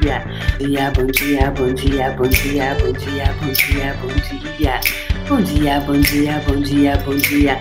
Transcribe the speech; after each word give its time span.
dia. 0.00 0.24
Dia, 0.58 0.90
bom 0.90 1.06
dia, 1.06 1.50
bom 1.50 1.72
dia, 1.72 2.10
bom 2.12 2.28
dia, 2.28 2.74
bom 2.74 2.92
dia, 2.92 3.32
bom 3.40 3.52
dia, 3.52 3.94
bom 3.94 4.08
dia. 4.58 4.80
Bom 5.28 5.40
dia, 5.42 5.80
bom 5.80 6.00
dia, 6.00 6.40
bom 6.46 6.60
dia, 6.60 6.96
bom 6.98 7.16
dia. 7.16 7.60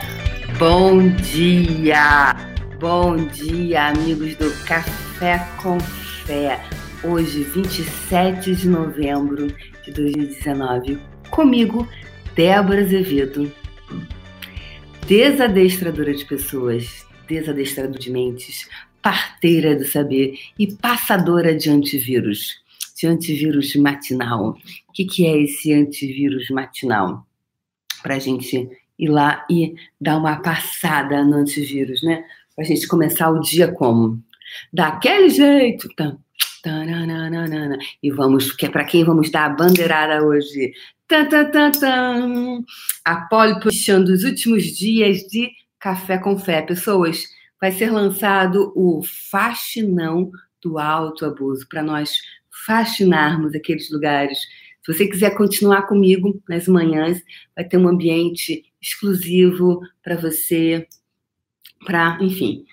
Bom 0.57 1.09
dia. 1.21 2.35
Bom 2.79 3.15
dia, 3.27 3.87
amigos 3.87 4.35
do 4.35 4.51
Café 4.65 5.45
com 5.61 5.79
Fé. 6.25 6.59
Hoje, 7.03 7.43
27 7.43 8.55
de 8.55 8.67
novembro 8.67 9.47
de 9.85 9.91
2019, 9.91 10.99
comigo, 11.29 11.87
Débora 12.35 12.81
Azevedo, 12.81 13.51
desadestradora 15.07 16.13
de 16.13 16.25
pessoas, 16.25 17.05
desadestradora 17.27 17.99
de 17.99 18.11
mentes, 18.11 18.67
parteira 19.01 19.75
do 19.75 19.85
saber 19.85 20.37
e 20.57 20.67
passadora 20.67 21.55
de 21.55 21.69
antivírus, 21.69 22.61
de 22.95 23.07
antivírus 23.07 23.75
matinal. 23.75 24.57
O 24.87 24.93
que, 24.93 25.05
que 25.05 25.25
é 25.25 25.41
esse 25.41 25.73
antivírus 25.73 26.49
matinal? 26.49 27.25
Para 28.01 28.15
a 28.15 28.19
gente 28.19 28.69
ir 28.97 29.07
lá 29.07 29.45
e 29.49 29.75
dar 29.99 30.17
uma 30.17 30.41
passada 30.41 31.23
no 31.23 31.35
antivírus, 31.35 32.03
né? 32.03 32.23
Para 32.55 32.65
a 32.65 32.67
gente 32.67 32.87
começar 32.87 33.29
o 33.29 33.39
dia 33.39 33.71
como? 33.71 34.21
Daquele 34.71 35.29
jeito. 35.29 35.87
Tá? 35.95 36.15
E 38.03 38.11
vamos, 38.11 38.51
que 38.51 38.65
é 38.65 38.69
para 38.69 38.83
quem 38.83 39.05
vamos 39.05 39.31
dar 39.31 39.45
a 39.45 39.49
bandeirada 39.49 40.25
hoje? 40.25 40.73
Tan, 41.07 41.25
tan. 41.29 42.63
A 43.05 43.15
pole 43.21 43.59
position 43.61 44.03
dos 44.03 44.23
últimos 44.23 44.63
dias 44.63 45.19
de 45.21 45.49
Café 45.79 46.17
com 46.17 46.37
Fé. 46.37 46.61
Pessoas, 46.61 47.23
vai 47.59 47.71
ser 47.71 47.91
lançado 47.91 48.71
o 48.75 49.01
Faxinão 49.03 50.31
do 50.61 50.77
Autoabuso, 50.77 51.67
para 51.67 51.83
nós 51.83 52.19
fascinarmos 52.65 53.53
aqueles 53.55 53.89
lugares. 53.91 54.37
Se 54.81 54.93
você 54.93 55.07
quiser 55.07 55.35
continuar 55.35 55.83
comigo 55.83 56.41
nas 56.47 56.67
manhãs, 56.67 57.21
vai 57.55 57.65
ter 57.65 57.77
um 57.77 57.87
ambiente 57.87 58.63
exclusivo 58.81 59.81
para 60.03 60.15
você, 60.15 60.87
para, 61.85 62.17
enfim. 62.21 62.65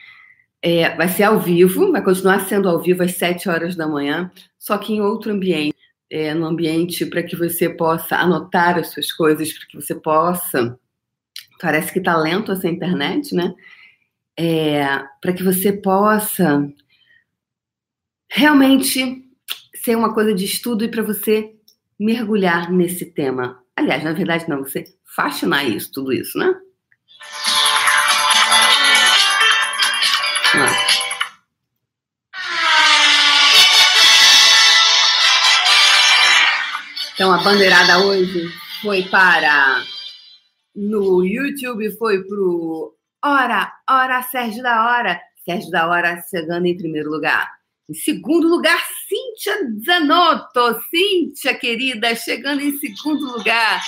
É, 0.62 0.95
vai 0.97 1.09
ser 1.09 1.25
ao 1.25 1.39
vivo, 1.39 1.92
vai 1.92 2.03
continuar 2.03 2.41
sendo 2.41 2.69
ao 2.69 2.81
vivo 2.81 3.03
às 3.03 3.12
7 3.12 3.48
horas 3.48 3.77
da 3.77 3.87
manhã, 3.87 4.31
só 4.59 4.79
que 4.79 4.92
em 4.92 5.01
outro 5.01 5.33
ambiente. 5.33 5.77
É, 6.09 6.33
no 6.33 6.47
ambiente 6.47 7.05
para 7.05 7.20
que 7.20 7.34
você 7.34 7.69
possa 7.69 8.14
anotar 8.14 8.79
as 8.79 8.91
suas 8.92 9.11
coisas, 9.11 9.53
para 9.53 9.67
que 9.67 9.75
você 9.75 9.92
possa. 9.92 10.79
Parece 11.61 11.92
que 11.92 11.98
está 11.98 12.17
lento 12.17 12.53
essa 12.53 12.69
internet, 12.69 13.34
né? 13.34 13.53
É, 14.37 14.84
para 15.20 15.33
que 15.33 15.42
você 15.42 15.73
possa 15.73 16.69
realmente 18.29 19.25
ser 19.75 19.97
uma 19.97 20.12
coisa 20.12 20.34
de 20.34 20.45
estudo 20.45 20.84
e 20.84 20.89
para 20.89 21.03
você 21.03 21.55
mergulhar 21.98 22.70
nesse 22.70 23.07
tema. 23.07 23.62
Aliás, 23.75 24.05
na 24.05 24.12
verdade, 24.12 24.48
não, 24.48 24.59
você 24.59 24.84
fascinar 25.05 25.69
isso, 25.69 25.91
tudo 25.92 26.12
isso, 26.12 26.37
né? 26.39 26.55
Então, 37.14 37.33
a 37.33 37.39
bandeirada 37.39 37.98
hoje 38.01 38.53
foi 38.83 39.03
para. 39.05 39.83
No 40.75 41.25
YouTube 41.25 41.91
foi 41.97 42.23
para 42.23 42.39
o 42.39 42.95
Ora, 43.29 43.73
ora, 43.91 44.23
Sérgio 44.23 44.63
da 44.63 44.87
Hora. 44.87 45.21
Sérgio 45.45 45.69
da 45.73 45.89
Hora 45.89 46.23
chegando 46.31 46.65
em 46.67 46.77
primeiro 46.77 47.11
lugar. 47.11 47.51
Em 47.91 47.95
segundo 47.95 48.47
lugar, 48.47 48.81
Cíntia 49.09 49.69
Zanotto. 49.85 50.81
Cíntia, 50.89 51.53
querida, 51.59 52.15
chegando 52.15 52.63
em 52.63 52.79
segundo 52.79 53.36
lugar. 53.36 53.83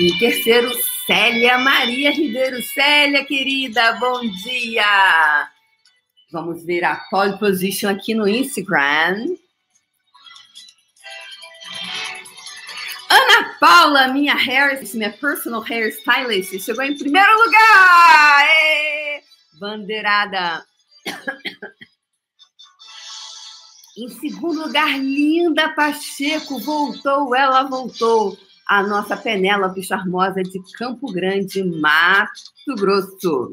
Em 0.00 0.18
terceiro, 0.18 0.68
Célia 1.06 1.58
Maria 1.58 2.10
Ribeiro. 2.10 2.60
Célia, 2.74 3.24
querida, 3.24 3.92
bom 4.00 4.20
dia. 4.20 5.48
Vamos 6.32 6.64
ver 6.64 6.82
a 6.82 6.96
pole 7.08 7.38
position 7.38 7.88
aqui 7.88 8.14
no 8.14 8.26
Instagram. 8.26 9.36
Ana 13.12 13.54
Paula, 13.60 14.08
minha 14.08 14.34
hair, 14.34 14.80
minha 14.94 15.12
personal 15.12 15.60
hairstylist, 15.60 16.58
chegou 16.60 16.82
em 16.82 16.96
primeiro 16.96 17.30
lugar! 17.44 18.46
Bandeirada. 19.60 20.64
em 23.98 24.08
segundo 24.08 24.62
lugar, 24.62 24.98
Linda 24.98 25.68
Pacheco, 25.74 26.58
voltou, 26.60 27.34
ela 27.34 27.64
voltou. 27.64 28.38
A 28.66 28.82
nossa 28.82 29.14
Penélope 29.14 29.82
charmosa 29.82 30.42
de 30.42 30.58
Campo 30.78 31.12
Grande, 31.12 31.62
Mato 31.62 32.74
Grosso. 32.76 33.50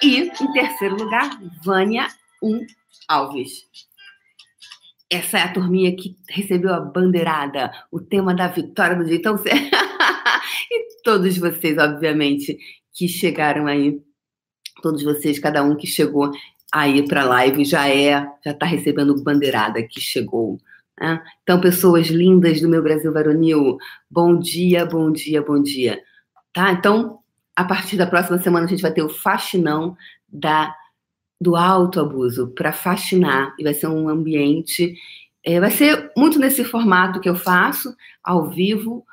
E, 0.00 0.30
em 0.40 0.52
terceiro 0.52 0.94
lugar, 0.94 1.40
Vânia 1.64 2.06
Um 2.40 2.64
Alves. 3.08 3.66
Essa 5.14 5.38
é 5.38 5.42
a 5.42 5.52
turminha 5.52 5.94
que 5.94 6.16
recebeu 6.28 6.74
a 6.74 6.80
bandeirada, 6.80 7.70
o 7.88 8.00
tema 8.00 8.34
da 8.34 8.48
vitória 8.48 8.96
do 8.96 9.04
dia. 9.04 9.16
Então, 9.16 9.36
você... 9.36 9.50
e 9.50 11.02
todos 11.04 11.38
vocês, 11.38 11.78
obviamente, 11.78 12.58
que 12.92 13.06
chegaram 13.06 13.68
aí, 13.68 14.00
todos 14.82 15.04
vocês, 15.04 15.38
cada 15.38 15.62
um 15.62 15.76
que 15.76 15.86
chegou 15.86 16.32
aí 16.72 17.06
para 17.06 17.22
a 17.22 17.26
live 17.26 17.64
já 17.64 17.88
é, 17.88 18.26
já 18.44 18.50
está 18.50 18.66
recebendo 18.66 19.22
bandeirada 19.22 19.80
que 19.84 20.00
chegou. 20.00 20.58
Né? 21.00 21.22
Então, 21.44 21.60
pessoas 21.60 22.08
lindas 22.08 22.60
do 22.60 22.68
meu 22.68 22.82
Brasil 22.82 23.12
varonil, 23.12 23.76
bom 24.10 24.36
dia, 24.36 24.84
bom 24.84 25.12
dia, 25.12 25.40
bom 25.40 25.62
dia. 25.62 26.02
Tá? 26.52 26.72
Então, 26.72 27.20
a 27.54 27.64
partir 27.64 27.96
da 27.96 28.06
próxima 28.06 28.38
semana 28.38 28.66
a 28.66 28.68
gente 28.68 28.82
vai 28.82 28.92
ter 28.92 29.02
o 29.02 29.08
faxinão 29.08 29.96
da 30.28 30.74
do 31.40 31.56
autoabuso 31.56 32.48
para 32.48 32.72
fascinar 32.72 33.54
e 33.58 33.64
vai 33.64 33.74
ser 33.74 33.88
um 33.88 34.08
ambiente 34.08 34.94
é, 35.44 35.60
vai 35.60 35.70
ser 35.70 36.10
muito 36.16 36.38
nesse 36.38 36.64
formato 36.64 37.20
que 37.20 37.28
eu 37.28 37.34
faço 37.34 37.94
ao 38.22 38.48
vivo 38.48 39.04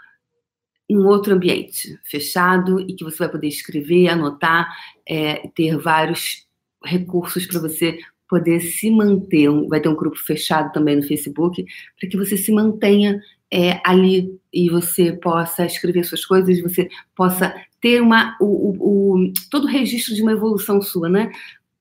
em 0.89 0.97
outro 0.97 1.33
ambiente 1.33 1.99
fechado 2.03 2.79
e 2.79 2.93
que 2.93 3.03
você 3.03 3.17
vai 3.17 3.29
poder 3.29 3.47
escrever 3.47 4.07
anotar 4.07 4.67
é, 5.07 5.47
ter 5.55 5.77
vários 5.77 6.47
recursos 6.83 7.45
para 7.45 7.59
você 7.59 7.99
poder 8.29 8.61
se 8.61 8.89
manter 8.89 9.49
vai 9.67 9.81
ter 9.81 9.89
um 9.89 9.95
grupo 9.95 10.17
fechado 10.17 10.71
também 10.71 10.95
no 10.95 11.03
Facebook 11.03 11.65
para 11.99 12.09
que 12.09 12.17
você 12.17 12.37
se 12.37 12.51
mantenha 12.51 13.21
é, 13.51 13.81
ali 13.83 14.39
e 14.53 14.69
você 14.69 15.11
possa 15.11 15.65
escrever 15.65 16.05
suas 16.05 16.25
coisas, 16.25 16.61
você 16.61 16.89
possa 17.13 17.53
ter 17.81 18.01
uma, 18.01 18.37
o, 18.39 18.45
o, 18.45 19.17
o, 19.19 19.33
todo 19.49 19.65
o 19.65 19.69
registro 19.69 20.15
de 20.15 20.21
uma 20.21 20.31
evolução 20.31 20.81
sua, 20.81 21.09
né? 21.09 21.29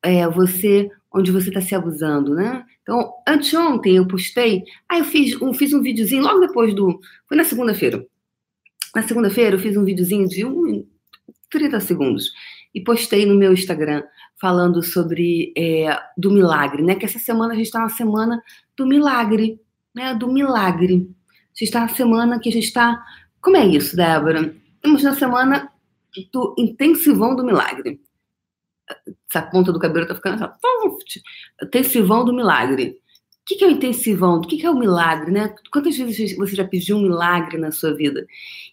É, 0.02 0.26
você 0.28 0.90
onde 1.12 1.32
você 1.32 1.48
está 1.48 1.60
se 1.60 1.74
abusando, 1.74 2.34
né? 2.34 2.64
Então, 2.82 3.12
anteontem 3.26 3.96
eu 3.96 4.06
postei, 4.06 4.64
aí 4.88 5.00
eu 5.00 5.04
fiz 5.04 5.40
um, 5.40 5.52
fiz 5.52 5.72
um 5.72 5.82
videozinho 5.82 6.22
logo 6.22 6.40
depois 6.40 6.74
do. 6.74 7.00
Foi 7.28 7.36
na 7.36 7.44
segunda-feira. 7.44 8.06
Na 8.94 9.02
segunda-feira 9.02 9.56
eu 9.56 9.60
fiz 9.60 9.76
um 9.76 9.84
videozinho 9.84 10.28
de 10.28 10.44
um, 10.44 10.86
30 11.50 11.80
segundos 11.80 12.30
e 12.74 12.80
postei 12.80 13.26
no 13.26 13.34
meu 13.34 13.52
Instagram 13.52 14.02
falando 14.40 14.82
sobre 14.82 15.52
é, 15.56 15.96
do 16.16 16.30
milagre, 16.30 16.82
né? 16.82 16.94
Que 16.94 17.04
essa 17.04 17.18
semana 17.18 17.52
a 17.52 17.56
gente 17.56 17.66
está 17.66 17.80
na 17.80 17.88
semana 17.88 18.40
do 18.76 18.86
milagre, 18.86 19.60
né? 19.94 20.14
Do 20.14 20.32
milagre. 20.32 20.94
A 20.94 21.52
gente 21.52 21.64
está 21.64 21.80
na 21.80 21.88
semana 21.88 22.38
que 22.38 22.48
a 22.48 22.52
gente 22.52 22.66
está. 22.66 23.04
Como 23.40 23.56
é 23.56 23.66
isso, 23.66 23.96
Débora? 23.96 24.54
Estamos 24.76 25.02
na 25.02 25.14
semana 25.14 25.70
do 26.32 26.54
intensivão 26.58 27.34
do 27.34 27.44
milagre 27.44 28.00
essa 29.28 29.42
ponta 29.42 29.72
do 29.72 29.78
cabelo 29.78 30.06
tá 30.06 30.14
ficando 30.14 30.44
assim, 30.44 31.20
intensivão 31.62 32.24
do 32.24 32.32
milagre. 32.32 32.98
O 33.42 33.58
que 33.58 33.64
é 33.64 33.66
o 33.66 33.70
intensivão? 33.70 34.36
O 34.36 34.40
que 34.42 34.64
é 34.64 34.70
o 34.70 34.78
milagre, 34.78 35.30
né? 35.32 35.54
Quantas 35.72 35.96
vezes 35.96 36.36
você 36.36 36.54
já 36.54 36.64
pediu 36.64 36.96
um 36.96 37.02
milagre 37.02 37.58
na 37.58 37.72
sua 37.72 37.94
vida? 37.94 38.24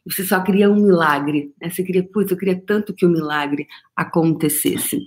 Você 0.05 0.23
só 0.23 0.39
queria 0.41 0.69
um 0.69 0.75
milagre, 0.75 1.53
né? 1.59 1.69
Você 1.69 1.83
queria, 1.83 2.03
putz, 2.03 2.31
eu 2.31 2.37
queria 2.37 2.61
tanto 2.61 2.93
que 2.93 3.05
o 3.05 3.09
milagre 3.09 3.67
acontecesse. 3.95 4.99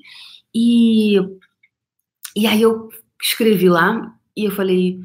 E, 0.55 1.17
e 2.35 2.47
aí 2.47 2.63
eu 2.63 2.89
escrevi 3.23 3.69
lá 3.69 4.17
e 4.37 4.47
eu 4.47 4.51
falei 4.51 4.99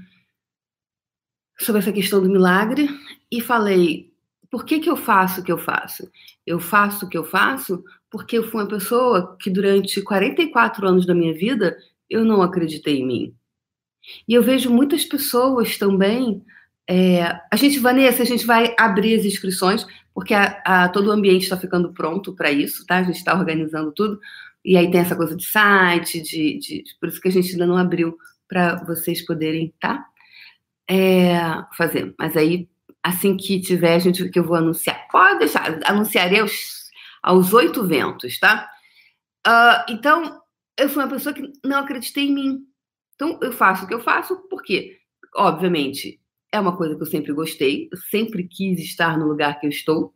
sobre 1.60 1.80
essa 1.81 1.92
questão 1.92 2.22
do 2.22 2.30
milagre 2.30 2.90
e 3.31 3.42
falei, 3.42 4.12
por 4.50 4.66
que 4.66 4.80
que 4.80 4.90
eu 4.90 4.98
faço 4.98 5.42
o 5.42 5.44
que 5.44 5.51
eu 5.51 5.58
faço? 5.58 6.10
Eu 6.46 6.60
faço 6.60 7.06
o 7.06 7.10
que 7.10 7.18
eu 7.18 7.24
faço 7.24 7.84
porque 8.15 8.38
eu 8.38 8.50
fui 8.50 8.62
uma 8.62 8.69
pessoa 8.69 9.35
que 9.41 9.50
durante 9.50 10.01
44 10.01 10.88
anos 10.88 11.06
da 11.06 11.13
minha 11.13 11.33
vida 11.33 11.77
eu 12.09 12.23
não 12.23 12.41
acreditei 12.41 13.00
em 13.00 13.06
mim. 13.06 13.35
E 14.25 14.33
eu 14.33 14.41
vejo 14.41 14.71
muitas 14.71 15.03
pessoas 15.03 15.77
também. 15.77 16.41
É, 16.89 17.23
a 17.51 17.57
gente, 17.57 17.77
Vanessa, 17.77 18.23
a 18.23 18.25
gente 18.25 18.45
vai 18.45 18.73
abrir 18.79 19.19
as 19.19 19.25
inscrições, 19.25 19.85
porque 20.13 20.33
a, 20.33 20.62
a, 20.63 20.88
todo 20.88 21.07
o 21.07 21.12
ambiente 21.12 21.44
está 21.44 21.57
ficando 21.57 21.91
pronto 21.91 22.33
para 22.33 22.50
isso, 22.50 22.85
tá? 22.85 23.00
A 23.00 23.03
gente 23.03 23.17
está 23.17 23.38
organizando 23.38 23.91
tudo. 23.91 24.17
E 24.63 24.77
aí 24.77 24.89
tem 24.89 25.01
essa 25.01 25.15
coisa 25.17 25.35
de 25.35 25.45
site, 25.45 26.21
de, 26.21 26.57
de, 26.57 26.83
por 27.01 27.09
isso 27.09 27.19
que 27.19 27.27
a 27.27 27.31
gente 27.31 27.51
ainda 27.51 27.67
não 27.67 27.75
abriu 27.75 28.17
para 28.47 28.75
vocês 28.85 29.25
poderem, 29.25 29.73
tá? 29.77 30.06
É, 30.89 31.38
fazer. 31.75 32.15
Mas 32.17 32.38
aí, 32.38 32.69
assim 33.03 33.35
que 33.35 33.59
tiver, 33.59 33.94
a 33.94 34.00
gente 34.00 34.29
que 34.29 34.39
eu 34.39 34.45
vou 34.45 34.56
anunciar. 34.56 35.06
Pode 35.12 35.39
deixar, 35.39 35.81
anunciarei 35.83 36.39
aos, 36.39 36.85
aos 37.25 37.54
oito 37.54 37.83
ventos, 37.83 38.39
tá? 38.39 38.69
Uh, 39.48 39.92
então, 39.92 40.39
eu 40.77 40.88
fui 40.88 41.04
uma 41.04 41.10
pessoa 41.10 41.33
que 41.33 41.51
não 41.63 41.80
acreditei 41.80 42.27
em 42.27 42.33
mim. 42.33 42.60
Então, 43.16 43.39
eu 43.42 43.51
faço 43.51 43.83
o 43.83 43.88
que 43.88 43.95
eu 43.95 44.00
faço, 44.00 44.48
porque, 44.48 45.00
obviamente, 45.36 46.22
é 46.51 46.60
uma 46.60 46.77
coisa 46.77 46.95
que 46.95 47.01
eu 47.01 47.07
sempre 47.07 47.33
gostei, 47.33 47.89
eu 47.92 47.98
sempre 48.12 48.48
quis 48.48 48.80
estar 48.80 49.18
no 49.18 49.25
lugar 49.25 49.60
que 49.60 49.66
eu 49.66 49.72
estou. 49.72 50.13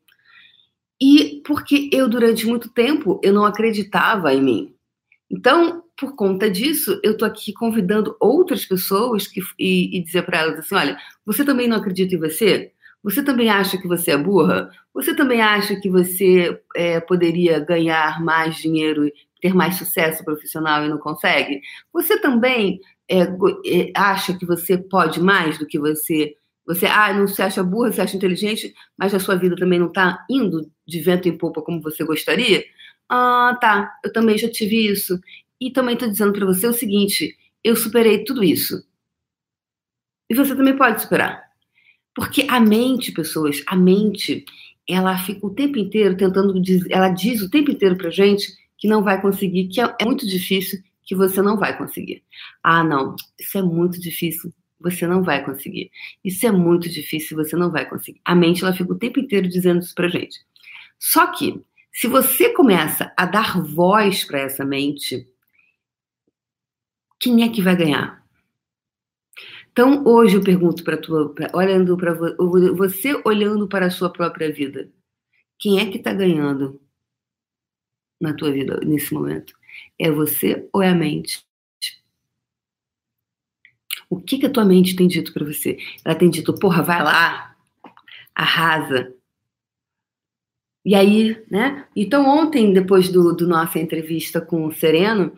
E 1.01 1.41
porque 1.43 1.89
eu, 1.91 2.07
durante 2.07 2.45
muito 2.45 2.69
tempo, 2.69 3.19
eu 3.23 3.33
não 3.33 3.43
acreditava 3.43 4.31
em 4.31 4.43
mim. 4.43 4.75
Então, 5.31 5.83
por 5.97 6.15
conta 6.15 6.49
disso, 6.49 6.99
eu 7.03 7.17
tô 7.17 7.25
aqui 7.25 7.53
convidando 7.53 8.15
outras 8.19 8.65
pessoas 8.65 9.25
que, 9.25 9.41
e, 9.57 9.97
e 9.97 10.03
dizer 10.03 10.23
para 10.27 10.39
elas 10.39 10.59
assim: 10.59 10.75
olha, 10.75 10.97
você 11.25 11.43
também 11.43 11.67
não 11.67 11.77
acredita 11.77 12.13
em 12.13 12.19
você? 12.19 12.71
Você 13.03 13.23
também 13.23 13.49
acha 13.49 13.77
que 13.77 13.87
você 13.87 14.11
é 14.11 14.17
burra? 14.17 14.69
Você 14.93 15.15
também 15.15 15.41
acha 15.41 15.75
que 15.79 15.89
você 15.89 16.61
é, 16.75 16.99
poderia 16.99 17.59
ganhar 17.59 18.21
mais 18.21 18.57
dinheiro, 18.57 19.09
ter 19.41 19.53
mais 19.53 19.75
sucesso 19.75 20.23
profissional 20.23 20.85
e 20.85 20.89
não 20.89 20.97
consegue? 20.97 21.61
Você 21.93 22.19
também 22.19 22.81
é, 23.09 23.21
é, 23.21 23.91
acha 23.95 24.37
que 24.37 24.45
você 24.45 24.77
pode 24.77 25.21
mais 25.21 25.57
do 25.57 25.65
que 25.65 25.79
você. 25.79 26.35
Você 26.65 26.85
ah, 26.85 27.13
não 27.13 27.27
se 27.27 27.41
acha 27.41 27.63
burra, 27.63 27.91
se 27.91 28.01
acha 28.01 28.15
inteligente, 28.15 28.73
mas 28.97 29.15
a 29.15 29.19
sua 29.19 29.35
vida 29.35 29.55
também 29.55 29.79
não 29.79 29.87
está 29.87 30.23
indo 30.29 30.69
de 30.85 31.01
vento 31.01 31.27
em 31.27 31.37
popa 31.37 31.61
como 31.61 31.81
você 31.81 32.03
gostaria? 32.03 32.63
Ah, 33.09 33.57
tá, 33.59 33.91
eu 34.03 34.13
também 34.13 34.37
já 34.37 34.49
tive 34.49 34.87
isso. 34.87 35.19
E 35.59 35.71
também 35.71 35.95
estou 35.95 36.09
dizendo 36.09 36.33
para 36.33 36.45
você 36.45 36.67
o 36.67 36.73
seguinte: 36.73 37.35
eu 37.63 37.75
superei 37.75 38.23
tudo 38.23 38.43
isso. 38.43 38.83
E 40.29 40.35
você 40.35 40.55
também 40.55 40.77
pode 40.77 41.01
superar. 41.01 41.48
Porque 42.19 42.45
a 42.49 42.59
mente, 42.59 43.13
pessoas, 43.13 43.63
a 43.65 43.77
mente, 43.77 44.43
ela 44.85 45.17
fica 45.19 45.47
o 45.47 45.53
tempo 45.53 45.79
inteiro 45.79 46.17
tentando 46.17 46.61
dizer, 46.61 46.91
ela 46.91 47.07
diz 47.07 47.41
o 47.41 47.49
tempo 47.49 47.71
inteiro 47.71 47.95
pra 47.95 48.09
gente 48.09 48.51
que 48.77 48.89
não 48.89 49.01
vai 49.01 49.21
conseguir, 49.21 49.69
que 49.69 49.79
é, 49.79 49.95
é 50.01 50.03
muito 50.03 50.27
difícil, 50.27 50.79
que 51.01 51.15
você 51.15 51.41
não 51.41 51.57
vai 51.57 51.77
conseguir. 51.77 52.21
Ah, 52.61 52.83
não, 52.83 53.15
isso 53.39 53.57
é 53.57 53.61
muito 53.61 54.01
difícil, 54.01 54.53
você 54.81 55.07
não 55.07 55.23
vai 55.23 55.45
conseguir. 55.45 55.89
Isso 56.21 56.45
é 56.45 56.51
muito 56.51 56.89
difícil, 56.89 57.37
você 57.37 57.55
não 57.55 57.71
vai 57.71 57.89
conseguir. 57.89 58.19
A 58.25 58.35
mente, 58.35 58.65
ela 58.65 58.73
fica 58.73 58.91
o 58.91 58.99
tempo 58.99 59.21
inteiro 59.21 59.47
dizendo 59.47 59.79
isso 59.79 59.95
pra 59.95 60.09
gente. 60.09 60.39
Só 60.99 61.27
que, 61.27 61.61
se 61.93 62.09
você 62.09 62.49
começa 62.49 63.13
a 63.15 63.25
dar 63.25 63.61
voz 63.63 64.25
para 64.25 64.39
essa 64.39 64.65
mente, 64.65 65.25
quem 67.17 67.43
é 67.43 67.49
que 67.49 67.61
vai 67.61 67.77
ganhar? 67.77 68.18
Então, 69.71 70.03
hoje 70.05 70.35
eu 70.35 70.43
pergunto 70.43 70.83
para 70.83 70.97
tua, 70.97 71.33
pra, 71.33 71.49
olhando 71.53 71.95
para 71.95 72.13
você 72.13 73.21
olhando 73.23 73.67
para 73.67 73.85
a 73.85 73.91
sua 73.91 74.09
própria 74.09 74.51
vida, 74.51 74.89
quem 75.57 75.79
é 75.79 75.89
que 75.89 75.97
está 75.97 76.13
ganhando 76.13 76.81
na 78.19 78.33
tua 78.33 78.51
vida 78.51 78.79
nesse 78.83 79.13
momento? 79.13 79.53
É 79.97 80.09
você 80.11 80.67
ou 80.73 80.81
é 80.81 80.89
a 80.89 80.95
mente? 80.95 81.45
O 84.09 84.19
que, 84.19 84.39
que 84.39 84.47
a 84.47 84.49
tua 84.49 84.65
mente 84.65 84.95
tem 84.95 85.07
dito 85.07 85.31
para 85.31 85.45
você? 85.45 85.77
Ela 86.03 86.15
tem 86.15 86.29
dito, 86.29 86.53
porra, 86.55 86.81
vai 86.81 87.03
lá, 87.03 87.55
arrasa. 88.33 89.13
E 90.83 90.95
aí, 90.95 91.43
né? 91.51 91.87
Então, 91.95 92.27
ontem, 92.27 92.73
depois 92.73 93.09
do, 93.09 93.35
do 93.35 93.47
nossa 93.47 93.77
entrevista 93.77 94.41
com 94.41 94.65
o 94.65 94.73
Sereno, 94.73 95.35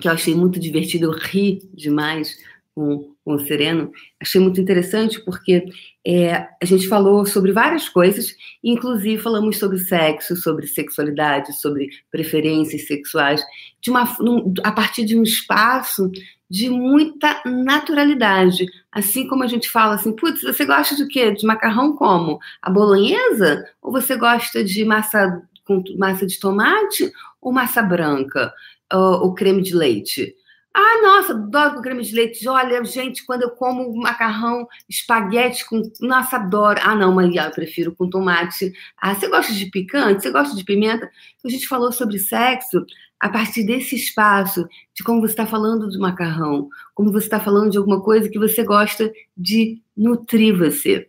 que 0.00 0.08
eu 0.08 0.12
achei 0.12 0.34
muito 0.34 0.58
divertido, 0.58 1.06
eu 1.06 1.12
ri 1.12 1.60
demais 1.72 2.36
com, 2.80 3.14
com 3.22 3.34
o 3.34 3.38
Sereno, 3.46 3.92
achei 4.18 4.40
muito 4.40 4.58
interessante 4.58 5.20
porque 5.22 5.66
é, 6.06 6.46
a 6.60 6.64
gente 6.64 6.88
falou 6.88 7.26
sobre 7.26 7.52
várias 7.52 7.88
coisas, 7.90 8.34
inclusive 8.64 9.22
falamos 9.22 9.58
sobre 9.58 9.78
sexo, 9.78 10.34
sobre 10.34 10.66
sexualidade, 10.66 11.52
sobre 11.60 11.90
preferências 12.10 12.86
sexuais, 12.86 13.44
de 13.82 13.90
uma, 13.90 14.16
num, 14.18 14.54
a 14.64 14.72
partir 14.72 15.04
de 15.04 15.18
um 15.18 15.22
espaço 15.22 16.10
de 16.48 16.70
muita 16.70 17.42
naturalidade. 17.44 18.66
Assim 18.90 19.28
como 19.28 19.44
a 19.44 19.46
gente 19.46 19.68
fala 19.68 19.96
assim, 19.96 20.16
putz, 20.16 20.40
você 20.40 20.64
gosta 20.64 20.96
de 20.96 21.06
quê? 21.06 21.32
De 21.32 21.46
macarrão 21.46 21.94
como? 21.94 22.38
A 22.62 22.70
bolonhesa? 22.70 23.66
Ou 23.82 23.92
você 23.92 24.16
gosta 24.16 24.64
de 24.64 24.84
massa 24.86 25.42
com 25.64 25.84
massa 25.98 26.26
de 26.26 26.40
tomate 26.40 27.12
ou 27.40 27.52
massa 27.52 27.82
branca? 27.82 28.52
uh, 28.92 29.24
o 29.24 29.34
creme 29.34 29.62
de 29.62 29.74
leite. 29.74 30.34
Ah, 30.72 31.02
nossa, 31.02 31.32
adoro 31.32 31.74
com 31.74 31.82
creme 31.82 32.02
de 32.02 32.14
leite. 32.14 32.46
Olha, 32.48 32.84
gente, 32.84 33.24
quando 33.26 33.42
eu 33.42 33.50
como 33.50 33.92
macarrão, 33.96 34.68
espaguete 34.88 35.66
com. 35.68 35.82
Nossa, 36.00 36.36
adoro. 36.36 36.78
Ah, 36.82 36.94
não, 36.94 37.12
Maria, 37.12 37.44
eu 37.44 37.50
prefiro 37.50 37.94
com 37.94 38.08
tomate. 38.08 38.72
Ah, 38.96 39.14
você 39.14 39.28
gosta 39.28 39.52
de 39.52 39.66
picante? 39.66 40.22
Você 40.22 40.30
gosta 40.30 40.54
de 40.54 40.64
pimenta? 40.64 41.10
A 41.44 41.48
gente 41.48 41.66
falou 41.66 41.90
sobre 41.90 42.18
sexo 42.18 42.84
a 43.18 43.28
partir 43.28 43.64
desse 43.64 43.96
espaço, 43.96 44.66
de 44.94 45.04
como 45.04 45.20
você 45.20 45.32
está 45.32 45.46
falando 45.46 45.88
do 45.88 45.98
macarrão, 45.98 46.68
como 46.94 47.12
você 47.12 47.26
está 47.26 47.38
falando 47.38 47.70
de 47.70 47.76
alguma 47.76 48.00
coisa 48.00 48.30
que 48.30 48.38
você 48.38 48.64
gosta 48.64 49.12
de 49.36 49.82
nutrir 49.96 50.56
você. 50.56 51.06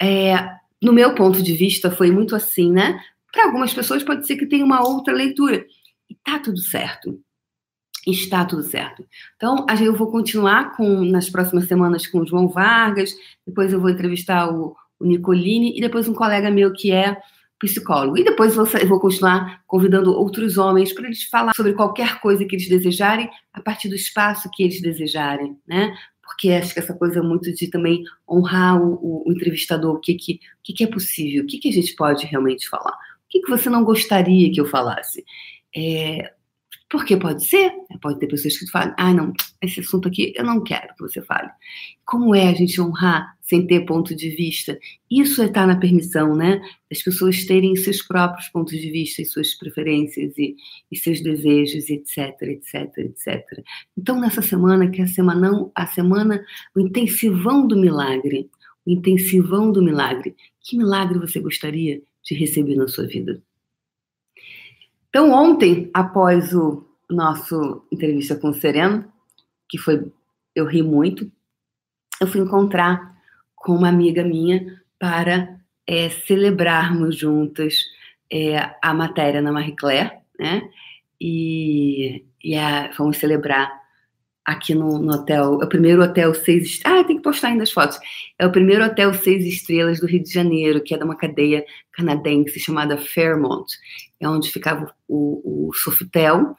É, 0.00 0.34
no 0.82 0.92
meu 0.92 1.14
ponto 1.14 1.42
de 1.42 1.54
vista, 1.54 1.90
foi 1.90 2.10
muito 2.10 2.36
assim, 2.36 2.70
né? 2.72 3.00
Para 3.32 3.46
algumas 3.46 3.72
pessoas 3.72 4.02
pode 4.02 4.26
ser 4.26 4.36
que 4.36 4.46
tenha 4.46 4.64
uma 4.64 4.86
outra 4.86 5.14
leitura. 5.14 5.64
E 6.10 6.14
tá 6.16 6.38
tudo 6.38 6.58
certo. 6.58 7.18
Está 8.06 8.44
tudo 8.44 8.62
certo. 8.62 9.04
Então, 9.34 9.66
eu 9.82 9.92
vou 9.92 10.10
continuar 10.10 10.76
com 10.76 11.04
nas 11.04 11.28
próximas 11.28 11.66
semanas 11.66 12.06
com 12.06 12.20
o 12.20 12.26
João 12.26 12.46
Vargas, 12.48 13.12
depois 13.44 13.72
eu 13.72 13.80
vou 13.80 13.90
entrevistar 13.90 14.48
o, 14.48 14.76
o 15.00 15.04
Nicolini 15.04 15.76
e 15.76 15.80
depois 15.80 16.06
um 16.06 16.14
colega 16.14 16.48
meu 16.48 16.72
que 16.72 16.92
é 16.92 17.16
psicólogo. 17.58 18.18
E 18.18 18.24
depois 18.24 18.56
eu 18.56 18.86
vou 18.86 19.00
continuar 19.00 19.62
convidando 19.66 20.12
outros 20.12 20.56
homens 20.56 20.92
para 20.92 21.06
eles 21.06 21.24
falar 21.24 21.52
sobre 21.54 21.72
qualquer 21.72 22.20
coisa 22.20 22.44
que 22.44 22.54
eles 22.54 22.68
desejarem 22.68 23.28
a 23.52 23.60
partir 23.60 23.88
do 23.88 23.94
espaço 23.94 24.50
que 24.52 24.62
eles 24.62 24.80
desejarem, 24.80 25.56
né? 25.66 25.92
Porque 26.22 26.50
acho 26.50 26.74
que 26.74 26.80
essa 26.80 26.94
coisa 26.94 27.20
é 27.20 27.22
muito 27.22 27.52
de 27.52 27.70
também 27.70 28.04
honrar 28.28 28.80
o, 28.80 29.24
o 29.26 29.32
entrevistador, 29.32 29.94
o 29.94 30.00
que, 30.00 30.14
que, 30.14 30.34
o 30.34 30.62
que, 30.62 30.72
que 30.74 30.84
é 30.84 30.86
possível, 30.86 31.42
o 31.42 31.46
que, 31.46 31.58
que 31.58 31.68
a 31.68 31.72
gente 31.72 31.94
pode 31.94 32.26
realmente 32.26 32.68
falar. 32.68 32.92
O 32.92 33.28
que, 33.28 33.40
que 33.40 33.50
você 33.50 33.70
não 33.70 33.84
gostaria 33.84 34.52
que 34.52 34.60
eu 34.60 34.66
falasse? 34.66 35.24
É, 35.74 36.32
porque 36.88 37.16
pode 37.16 37.44
ser, 37.44 37.70
né, 37.90 37.98
pode 38.00 38.20
ter 38.20 38.28
pessoas 38.28 38.56
que 38.56 38.70
falam, 38.70 38.94
ah, 38.96 39.12
não, 39.12 39.32
esse 39.60 39.80
assunto 39.80 40.06
aqui 40.06 40.32
eu 40.36 40.44
não 40.44 40.62
quero 40.62 40.94
que 40.94 41.02
você 41.02 41.20
fale. 41.20 41.50
Como 42.04 42.34
é 42.34 42.48
a 42.48 42.54
gente 42.54 42.80
honrar 42.80 43.36
sem 43.42 43.66
ter 43.66 43.84
ponto 43.84 44.14
de 44.14 44.30
vista? 44.30 44.78
Isso 45.10 45.42
é 45.42 45.46
estar 45.46 45.66
na 45.66 45.80
permissão, 45.80 46.36
né? 46.36 46.60
As 46.90 47.02
pessoas 47.02 47.44
terem 47.44 47.74
seus 47.74 48.02
próprios 48.02 48.48
pontos 48.48 48.78
de 48.78 48.90
vista 48.90 49.20
e 49.20 49.24
suas 49.24 49.54
preferências 49.54 50.38
e, 50.38 50.54
e 50.90 50.96
seus 50.96 51.20
desejos, 51.20 51.90
etc, 51.90 52.40
etc, 52.42 52.98
etc. 52.98 53.44
Então, 53.98 54.20
nessa 54.20 54.40
semana, 54.40 54.88
que 54.88 55.00
é 55.00 55.04
a 55.04 55.08
semana, 55.08 55.68
a 55.74 55.86
semana, 55.86 56.44
o 56.74 56.80
intensivão 56.80 57.66
do 57.66 57.76
milagre, 57.76 58.48
o 58.86 58.90
intensivão 58.92 59.72
do 59.72 59.82
milagre, 59.82 60.36
que 60.62 60.76
milagre 60.76 61.18
você 61.18 61.40
gostaria 61.40 62.00
de 62.22 62.34
receber 62.36 62.76
na 62.76 62.86
sua 62.86 63.06
vida? 63.06 63.42
Então, 65.16 65.32
ontem, 65.32 65.90
após 65.94 66.52
o 66.52 66.86
nosso 67.08 67.86
entrevista 67.90 68.36
com 68.36 68.50
o 68.50 68.52
Sereno, 68.52 69.10
que 69.66 69.78
foi, 69.78 70.12
eu 70.54 70.66
ri 70.66 70.82
muito, 70.82 71.32
eu 72.20 72.26
fui 72.26 72.42
encontrar 72.42 73.16
com 73.54 73.72
uma 73.72 73.88
amiga 73.88 74.22
minha 74.22 74.78
para 74.98 75.58
é, 75.86 76.10
celebrarmos 76.10 77.16
juntas 77.16 77.82
é, 78.30 78.58
a 78.82 78.92
matéria 78.92 79.40
na 79.40 79.50
Marie 79.50 79.74
Claire, 79.74 80.18
né? 80.38 80.68
E, 81.18 82.26
e 82.44 82.54
a, 82.54 82.90
vamos 82.98 83.16
celebrar 83.16 83.72
aqui 84.44 84.74
no, 84.74 84.98
no, 84.98 85.14
hotel, 85.14 85.62
é 85.62 85.64
o 85.64 85.68
primeiro 85.68 86.02
hotel 86.02 86.34
seis 86.34 86.80
ah, 86.84 87.02
tem 87.02 87.16
que 87.16 87.22
postar 87.22 87.48
ainda 87.48 87.62
as 87.62 87.72
fotos. 87.72 87.98
É 88.38 88.46
o 88.46 88.52
primeiro 88.52 88.84
hotel 88.84 89.14
seis 89.14 89.46
estrelas 89.46 89.98
do 89.98 90.06
Rio 90.06 90.22
de 90.22 90.30
Janeiro, 90.30 90.82
que 90.82 90.94
é 90.94 90.98
de 90.98 91.04
uma 91.04 91.16
cadeia 91.16 91.64
canadense 91.92 92.60
chamada 92.60 92.98
Fairmont, 92.98 93.66
é 94.20 94.28
onde 94.28 94.50
ficava 94.50 94.94
o, 95.08 95.68
o 95.68 95.74
Sofitel. 95.74 96.56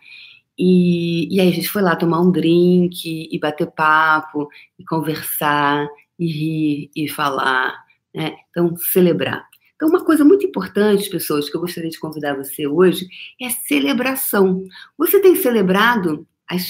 E, 0.58 1.34
e 1.34 1.40
aí 1.40 1.50
a 1.50 1.52
gente 1.52 1.70
foi 1.70 1.82
lá 1.82 1.96
tomar 1.96 2.20
um 2.22 2.32
drink 2.32 3.30
e 3.32 3.40
bater 3.40 3.68
papo 3.68 4.48
e 4.78 4.84
conversar 4.84 5.88
e 6.18 6.26
rir 6.26 6.92
e 6.96 7.08
falar, 7.08 7.78
né? 8.14 8.36
Então 8.50 8.76
celebrar. 8.76 9.48
Então 9.76 9.90
uma 9.90 10.04
coisa 10.04 10.26
muito 10.26 10.46
importante, 10.46 11.10
pessoas, 11.10 11.48
que 11.48 11.56
eu 11.56 11.62
gostaria 11.62 11.90
de 11.90 12.00
convidar 12.00 12.36
você 12.36 12.66
hoje 12.66 13.08
é 13.40 13.50
celebração. 13.50 14.66
Você 14.98 15.22
tem 15.22 15.36
celebrado 15.36 16.28
as 16.50 16.66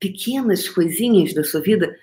pequenas 0.00 0.68
coisinhas 0.68 1.32
da 1.32 1.44
sua 1.44 1.60
vida? 1.60 1.96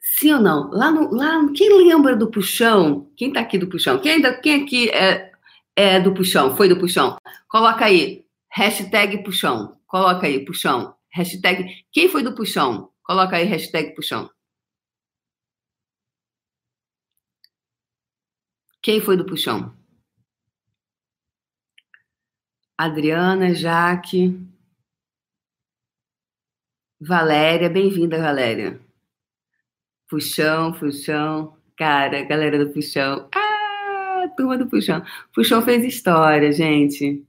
Sim 0.00 0.34
ou 0.34 0.40
não? 0.40 0.70
Lá 0.70 0.90
no, 0.90 1.14
lá, 1.14 1.46
quem 1.54 1.84
lembra 1.84 2.16
do 2.16 2.30
puxão? 2.30 3.08
Quem 3.16 3.32
tá 3.32 3.40
aqui 3.40 3.58
do 3.58 3.68
puxão? 3.68 4.00
Quem, 4.00 4.12
ainda, 4.12 4.34
quem 4.40 4.64
aqui 4.64 4.88
é, 4.90 5.30
é 5.76 6.00
do 6.00 6.14
puxão? 6.14 6.56
Foi 6.56 6.68
do 6.68 6.78
puxão? 6.78 7.18
Coloca 7.48 7.84
aí, 7.84 8.26
hashtag 8.50 9.22
puxão. 9.22 9.78
Coloca 9.86 10.26
aí, 10.26 10.44
puxão. 10.44 10.96
Hashtag, 11.12 11.84
quem 11.92 12.08
foi 12.08 12.22
do 12.22 12.34
puxão? 12.34 12.90
Coloca 13.04 13.36
aí 13.36 13.44
hashtag 13.44 13.94
puxão. 13.94 14.30
Quem 18.82 19.00
foi 19.00 19.16
do 19.16 19.26
puxão? 19.26 19.76
Adriana, 22.78 23.54
Jaque, 23.54 24.38
Valéria, 27.00 27.68
bem-vinda, 27.68 28.18
Valéria. 28.18 28.80
Puxão, 30.08 30.72
Puxão, 30.72 31.56
cara, 31.76 32.22
galera 32.22 32.64
do 32.64 32.72
Puxão. 32.72 33.28
Ah, 33.34 33.45
turma 34.36 34.58
do 34.58 34.68
Puxão. 34.68 35.02
Puxão 35.34 35.62
fez 35.62 35.84
história, 35.84 36.52
gente. 36.52 37.24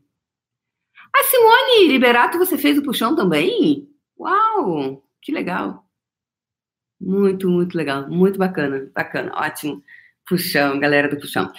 A 1.15 1.23
Simone 1.23 1.87
Liberato, 1.87 2.37
você 2.37 2.57
fez 2.57 2.77
o 2.77 2.83
Puxão 2.83 3.15
também? 3.15 3.89
Uau, 4.19 5.03
que 5.21 5.31
legal. 5.31 5.85
Muito, 6.99 7.49
muito 7.49 7.77
legal, 7.77 8.09
muito 8.09 8.37
bacana, 8.37 8.91
bacana, 8.93 9.31
ótimo. 9.35 9.83
Puxão, 10.27 10.79
galera 10.79 11.07
do 11.07 11.19
Puxão. 11.19 11.51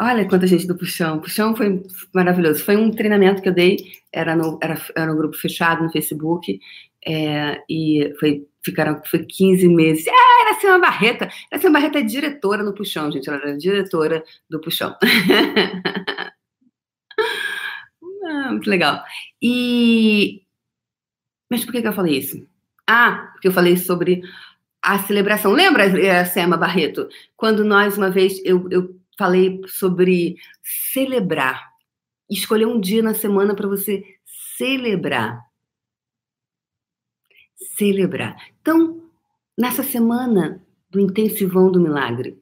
Olha 0.00 0.28
quanta 0.28 0.46
gente 0.46 0.66
do 0.66 0.76
Puxão. 0.76 1.20
Puxão 1.20 1.54
foi 1.54 1.82
maravilhoso. 2.12 2.64
Foi 2.64 2.76
um 2.76 2.90
treinamento 2.90 3.40
que 3.40 3.48
eu 3.48 3.54
dei, 3.54 3.76
era 4.12 4.34
no, 4.34 4.58
era, 4.62 4.80
era 4.96 5.12
um 5.12 5.16
grupo 5.16 5.36
fechado 5.36 5.84
no 5.84 5.92
Facebook, 5.92 6.58
é, 7.06 7.62
e 7.68 8.12
foi, 8.18 8.46
ficaram, 8.64 9.00
foi 9.04 9.24
15 9.24 9.68
meses. 9.68 10.06
Ah, 10.08 10.42
era 10.42 10.56
assim 10.56 10.66
uma 10.66 10.78
Barreta. 10.78 11.24
Era 11.24 11.58
assim 11.58 11.66
uma 11.66 11.78
Barreta 11.78 12.02
diretora 12.02 12.62
no 12.62 12.74
Puxão, 12.74 13.10
gente. 13.12 13.28
Ela 13.28 13.38
era 13.38 13.56
diretora 13.56 14.24
do 14.48 14.60
Puxão. 14.60 14.96
ah, 18.24 18.50
muito 18.50 18.68
legal. 18.68 19.02
E. 19.40 20.42
Mas 21.50 21.64
por 21.64 21.72
que, 21.72 21.82
que 21.82 21.88
eu 21.88 21.92
falei 21.92 22.18
isso? 22.18 22.46
Ah, 22.86 23.30
porque 23.32 23.48
eu 23.48 23.52
falei 23.52 23.76
sobre 23.76 24.22
a 24.82 24.98
celebração. 24.98 25.52
Lembra, 25.52 25.84
eh, 25.84 26.24
Sema 26.24 26.56
Barreto? 26.56 27.08
Quando 27.36 27.64
nós, 27.64 27.96
uma 27.96 28.10
vez, 28.10 28.40
eu, 28.44 28.68
eu 28.70 28.94
falei 29.18 29.60
sobre 29.66 30.36
celebrar. 30.92 31.70
Escolher 32.30 32.66
um 32.66 32.80
dia 32.80 33.02
na 33.02 33.14
semana 33.14 33.54
para 33.54 33.68
você 33.68 34.02
celebrar. 34.56 35.40
Celebrar. 37.56 38.36
Então, 38.60 39.02
nessa 39.56 39.82
semana 39.82 40.62
do 40.90 41.00
intensivão 41.00 41.70
do 41.70 41.80
milagre, 41.80 42.38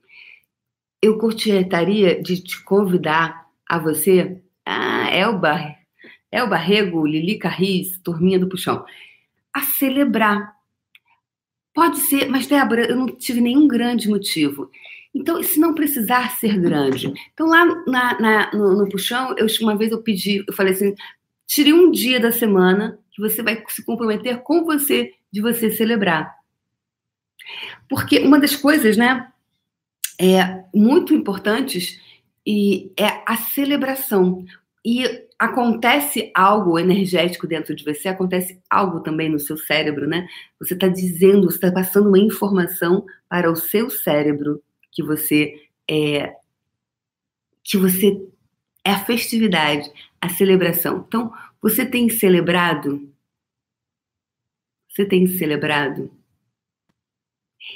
eu 1.00 1.19
gostaria 1.19 2.23
de 2.23 2.42
te 2.42 2.62
convidar 2.62 3.47
a 3.69 3.78
você, 3.78 4.40
ah, 4.64 5.09
Elba, 5.11 5.75
Elba 6.31 6.57
Rego, 6.57 7.07
Lili 7.07 7.38
Carris, 7.38 7.99
Turminha 8.02 8.38
do 8.38 8.49
Puxão, 8.49 8.85
a 9.52 9.61
celebrar. 9.61 10.54
Pode 11.75 11.99
ser, 11.99 12.28
mas 12.28 12.47
Débora, 12.47 12.87
eu 12.88 12.97
não 12.97 13.07
tive 13.07 13.40
nenhum 13.40 13.66
grande 13.66 14.09
motivo. 14.09 14.71
Então, 15.14 15.42
se 15.42 15.61
não 15.61 15.75
precisar 15.75 16.31
ser 16.38 16.59
grande. 16.59 17.12
Então, 17.33 17.47
lá 17.47 17.64
na, 17.87 18.21
na, 18.21 18.50
no, 18.52 18.76
no, 18.76 18.88
puxão, 18.88 19.35
eu, 19.37 19.47
uma 19.61 19.76
vez 19.76 19.92
eu 19.92 20.02
pedi, 20.02 20.42
eu 20.47 20.54
falei 20.54 20.73
assim: 20.73 20.95
tire 21.52 21.71
um 21.71 21.90
dia 21.90 22.18
da 22.18 22.32
semana 22.32 22.99
que 23.11 23.21
você 23.21 23.42
vai 23.42 23.62
se 23.68 23.85
comprometer 23.85 24.42
com 24.42 24.64
você 24.64 25.12
de 25.30 25.42
você 25.42 25.71
celebrar. 25.71 26.35
Porque 27.87 28.21
uma 28.21 28.40
das 28.40 28.56
coisas, 28.56 28.97
né, 28.97 29.30
é 30.18 30.64
muito 30.75 31.12
importantes 31.12 32.00
e 32.47 32.90
é 32.99 33.23
a 33.26 33.37
celebração. 33.37 34.47
E 34.82 35.04
acontece 35.38 36.32
algo 36.35 36.78
energético 36.78 37.47
dentro 37.47 37.76
de 37.76 37.85
você, 37.85 38.09
acontece 38.09 38.59
algo 38.71 39.00
também 39.00 39.28
no 39.28 39.38
seu 39.38 39.59
cérebro, 39.59 40.06
né? 40.09 40.26
Você 40.59 40.73
está 40.73 40.88
dizendo, 40.88 41.50
você 41.50 41.56
está 41.56 41.71
passando 41.71 42.09
uma 42.09 42.18
informação 42.18 43.04
para 43.28 43.50
o 43.50 43.56
seu 43.56 43.90
cérebro 43.90 44.62
que 44.90 45.02
você 45.02 45.68
é 45.88 46.32
que 47.62 47.76
você 47.76 48.21
é 48.85 48.90
a 48.90 49.04
festividade, 49.04 49.88
a 50.23 50.29
celebração. 50.29 51.05
Então, 51.07 51.33
você 51.61 51.85
tem 51.85 52.09
celebrado? 52.09 53.12
Você 54.88 55.05
tem 55.05 55.26
celebrado? 55.26 56.12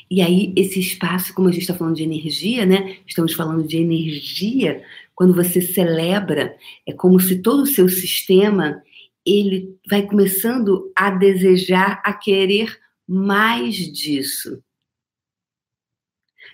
E 0.08 0.22
aí, 0.22 0.52
esse 0.56 0.78
espaço, 0.78 1.34
como 1.34 1.48
a 1.48 1.52
gente 1.52 1.62
está 1.62 1.74
falando 1.74 1.96
de 1.96 2.04
energia, 2.04 2.64
né? 2.64 2.98
Estamos 3.04 3.34
falando 3.34 3.66
de 3.66 3.78
energia. 3.78 4.84
Quando 5.14 5.34
você 5.34 5.60
celebra, 5.60 6.56
é 6.86 6.92
como 6.92 7.18
se 7.18 7.42
todo 7.42 7.62
o 7.62 7.66
seu 7.66 7.88
sistema 7.88 8.80
ele 9.24 9.76
vai 9.88 10.02
começando 10.06 10.92
a 10.94 11.10
desejar, 11.10 12.00
a 12.04 12.12
querer 12.12 12.78
mais 13.08 13.74
disso. 13.74 14.62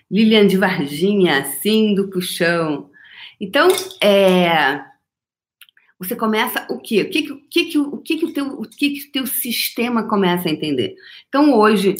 Lilian 0.09 0.47
de 0.47 0.57
Varginha, 0.57 1.39
assim 1.39 1.93
do 1.93 2.09
puxão. 2.09 2.89
Então, 3.39 3.67
é, 4.01 4.83
você 6.03 6.15
começa 6.15 6.65
o 6.69 6.79
quê? 6.79 7.01
O 7.03 7.09
que, 7.09 7.31
o 7.31 7.37
que, 7.49 7.77
o 7.77 7.97
que, 7.97 8.17
que 8.17 8.25
o 8.25 8.33
teu, 8.33 8.47
o 8.47 8.63
que, 8.63 8.89
que 8.91 9.07
o 9.09 9.11
teu 9.11 9.27
sistema 9.27 10.07
começa 10.07 10.49
a 10.49 10.51
entender? 10.51 10.95
Então, 11.27 11.53
hoje, 11.53 11.95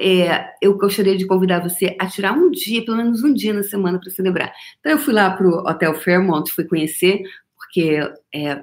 é, 0.00 0.52
eu 0.60 0.76
gostaria 0.76 1.16
de 1.16 1.26
convidar 1.26 1.60
você 1.60 1.96
a 1.98 2.06
tirar 2.06 2.32
um 2.32 2.50
dia, 2.50 2.84
pelo 2.84 2.96
menos 2.96 3.22
um 3.22 3.32
dia 3.32 3.52
na 3.52 3.62
semana, 3.62 3.98
para 4.00 4.10
celebrar. 4.10 4.52
Então, 4.80 4.92
eu 4.92 4.98
fui 4.98 5.14
lá 5.14 5.30
para 5.30 5.46
o 5.46 5.68
Hotel 5.68 5.94
Fairmont, 5.94 6.50
fui 6.50 6.64
conhecer, 6.64 7.22
porque 7.56 8.00
é, 8.34 8.62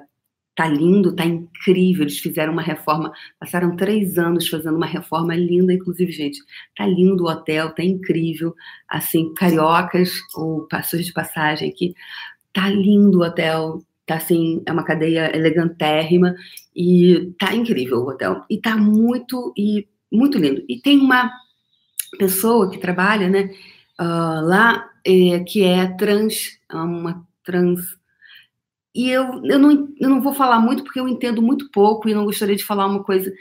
Tá 0.60 0.68
lindo, 0.68 1.16
tá 1.16 1.24
incrível. 1.24 2.02
Eles 2.02 2.18
fizeram 2.18 2.52
uma 2.52 2.60
reforma, 2.60 3.10
passaram 3.38 3.76
três 3.76 4.18
anos 4.18 4.46
fazendo 4.46 4.76
uma 4.76 4.84
reforma 4.84 5.34
linda, 5.34 5.72
inclusive, 5.72 6.12
gente. 6.12 6.38
Tá 6.76 6.86
lindo 6.86 7.24
o 7.24 7.30
hotel, 7.30 7.74
tá 7.74 7.82
incrível. 7.82 8.54
Assim, 8.86 9.32
cariocas 9.32 10.12
ou 10.34 10.68
passões 10.68 11.06
de 11.06 11.14
passagem 11.14 11.70
aqui. 11.70 11.94
Tá 12.52 12.68
lindo 12.68 13.20
o 13.20 13.22
hotel, 13.22 13.80
tá 14.14 14.16
assim, 14.16 14.62
é 14.66 14.72
uma 14.72 14.84
cadeia 14.84 15.34
elegantérrima 15.34 16.34
e 16.74 17.32
tá 17.38 17.54
incrível 17.54 17.98
o 17.98 18.08
hotel. 18.08 18.44
E 18.50 18.58
tá 18.58 18.76
muito, 18.76 19.52
e 19.56 19.88
muito 20.12 20.38
lindo. 20.38 20.64
E 20.68 20.80
tem 20.80 20.98
uma 20.98 21.30
pessoa 22.18 22.70
que 22.70 22.78
trabalha, 22.78 23.28
né, 23.28 23.50
uh, 24.00 24.44
lá, 24.46 24.90
é, 25.04 25.40
que 25.40 25.62
é 25.64 25.86
trans, 25.96 26.58
uma 26.72 27.26
trans 27.44 28.00
e 28.94 29.08
eu, 29.08 29.44
eu, 29.44 29.58
não, 29.58 29.88
eu 30.00 30.10
não 30.10 30.20
vou 30.20 30.34
falar 30.34 30.58
muito 30.58 30.82
porque 30.82 30.98
eu 30.98 31.08
entendo 31.08 31.40
muito 31.40 31.70
pouco 31.70 32.08
e 32.08 32.14
não 32.14 32.24
gostaria 32.24 32.56
de 32.56 32.64
falar 32.64 32.86
uma 32.86 33.04
coisa 33.04 33.32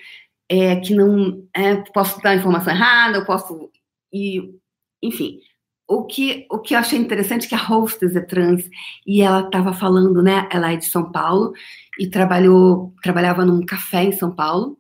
é, 0.48 0.76
que 0.78 0.94
não. 0.94 1.48
É, 1.54 1.76
posso 1.76 2.22
dar 2.22 2.36
informação 2.36 2.74
errada, 2.74 3.18
eu 3.18 3.26
posso. 3.26 3.70
E, 4.14 4.54
enfim, 5.02 5.40
o 5.90 6.04
que, 6.06 6.46
o 6.52 6.60
que 6.60 6.76
eu 6.76 6.80
achei 6.80 7.00
interessante 7.00 7.48
é 7.48 7.50
que 7.50 7.56
a 7.56 7.68
hostess 7.68 8.16
é 8.16 8.22
trans 8.22 8.70
e 9.08 9.24
ela 9.24 9.42
estava 9.42 9.74
falando, 9.74 10.22
né? 10.22 10.48
Ela 10.52 10.72
é 10.72 10.76
de 10.76 10.86
São 10.86 11.12
Paulo 11.12 11.52
e 11.98 12.08
trabalhou, 12.08 12.94
trabalhava 13.02 13.44
num 13.44 13.66
café 13.66 14.04
em 14.04 14.12
São 14.12 14.30
Paulo, 14.30 14.78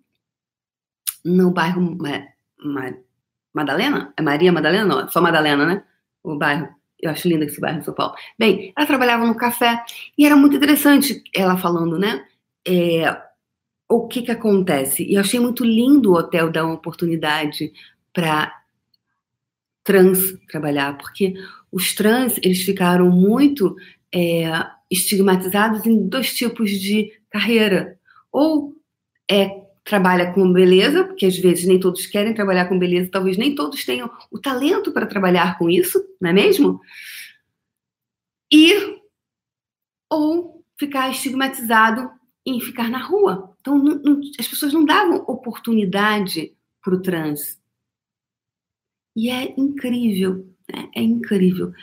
no 1.26 1.50
bairro 1.50 1.98
é, 2.06 2.32
Madalena? 3.52 4.14
É 4.16 4.22
Maria 4.22 4.52
Madalena? 4.54 4.86
Não, 4.86 5.10
só 5.10 5.20
Madalena, 5.20 5.66
né? 5.66 5.84
O 6.24 6.38
bairro. 6.38 6.70
Eu 7.02 7.10
acho 7.10 7.28
lindo 7.28 7.44
esse 7.44 7.60
bairro 7.60 7.80
em 7.80 7.84
São 7.84 7.96
Paulo. 7.96 8.14
Bem, 8.38 8.72
ela 8.78 8.86
trabalhava 8.86 9.26
no 9.26 9.36
café 9.36 9.84
e 10.16 10.28
era 10.28 10.36
muito 10.36 10.58
interessante 10.58 11.24
ela 11.34 11.58
falando, 11.58 11.98
né? 11.98 12.24
É, 12.68 13.20
o 13.90 14.08
que 14.08 14.22
que 14.22 14.32
acontece? 14.32 15.04
E 15.04 15.16
eu 15.16 15.22
achei 15.22 15.40
muito 15.40 15.66
lindo 15.66 16.12
o 16.12 16.16
hotel 16.16 16.52
dar 16.52 16.66
uma 16.66 16.76
oportunidade 16.76 17.74
para 18.14 18.59
trans 19.90 20.38
trabalhar, 20.48 20.96
porque 21.00 21.34
os 21.72 21.96
trans 21.96 22.38
eles 22.44 22.62
ficaram 22.62 23.10
muito 23.10 23.76
é, 24.14 24.46
estigmatizados 24.90 25.84
em 25.84 26.08
dois 26.08 26.32
tipos 26.36 26.70
de 26.70 27.12
carreira. 27.32 27.98
Ou 28.32 28.76
é 29.30 29.64
trabalha 29.84 30.32
com 30.32 30.54
beleza, 30.54 31.04
porque 31.04 31.26
às 31.26 31.36
vezes 31.40 31.66
nem 31.66 31.80
todos 31.80 32.06
querem 32.06 32.36
trabalhar 32.36 32.68
com 32.68 32.78
beleza, 32.78 33.10
talvez 33.12 33.36
nem 33.36 33.56
todos 33.56 33.84
tenham 33.84 34.08
o 34.30 34.38
talento 34.38 34.92
para 34.92 35.08
trabalhar 35.08 35.58
com 35.58 35.68
isso, 35.68 36.00
não 36.22 36.30
é 36.30 36.34
mesmo? 36.34 36.80
E 38.54 39.00
ou 40.08 40.64
ficar 40.78 41.10
estigmatizado 41.10 42.12
em 42.46 42.62
ficar 42.62 42.92
na 42.92 43.00
rua. 43.00 43.56
Então, 43.60 43.80
não, 43.80 43.96
não, 43.96 44.22
as 44.40 44.48
pessoas 44.48 44.72
não 44.72 44.86
davam 44.86 45.18
oportunidade 45.28 46.54
para 46.84 46.94
o 46.94 47.02
trans. 47.02 47.59
E 49.16 49.30
é 49.30 49.54
incrível, 49.58 50.46
né? 50.72 50.90
é 50.96 51.02
incrível 51.02 51.74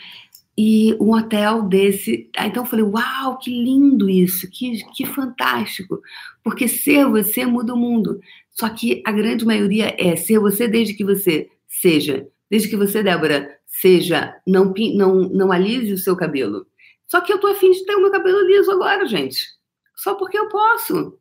e 0.56 0.94
um 0.94 1.12
hotel 1.12 1.62
desse. 1.62 2.30
Então 2.38 2.64
eu 2.64 2.68
falei, 2.68 2.84
uau, 2.84 3.38
que 3.38 3.50
lindo 3.50 4.08
isso, 4.08 4.48
que, 4.50 4.82
que 4.94 5.04
fantástico. 5.04 6.00
Porque 6.42 6.66
ser 6.66 7.06
você 7.06 7.44
muda 7.44 7.74
o 7.74 7.76
mundo. 7.76 8.18
Só 8.50 8.68
que 8.70 9.02
a 9.04 9.12
grande 9.12 9.44
maioria 9.44 9.94
é 9.98 10.16
ser 10.16 10.38
você 10.38 10.66
desde 10.66 10.94
que 10.94 11.04
você 11.04 11.50
seja, 11.68 12.26
desde 12.50 12.68
que 12.68 12.76
você, 12.76 13.02
Débora, 13.02 13.58
seja, 13.66 14.34
não, 14.46 14.72
não, 14.94 15.28
não 15.28 15.52
alise 15.52 15.92
o 15.92 15.98
seu 15.98 16.16
cabelo. 16.16 16.66
Só 17.06 17.20
que 17.20 17.32
eu 17.32 17.38
tô 17.38 17.48
afim 17.48 17.70
de 17.70 17.84
ter 17.84 17.94
o 17.94 18.00
meu 18.00 18.10
cabelo 18.10 18.46
liso 18.46 18.70
agora, 18.70 19.06
gente. 19.06 19.46
Só 19.94 20.14
porque 20.14 20.38
eu 20.38 20.48
posso. 20.48 21.18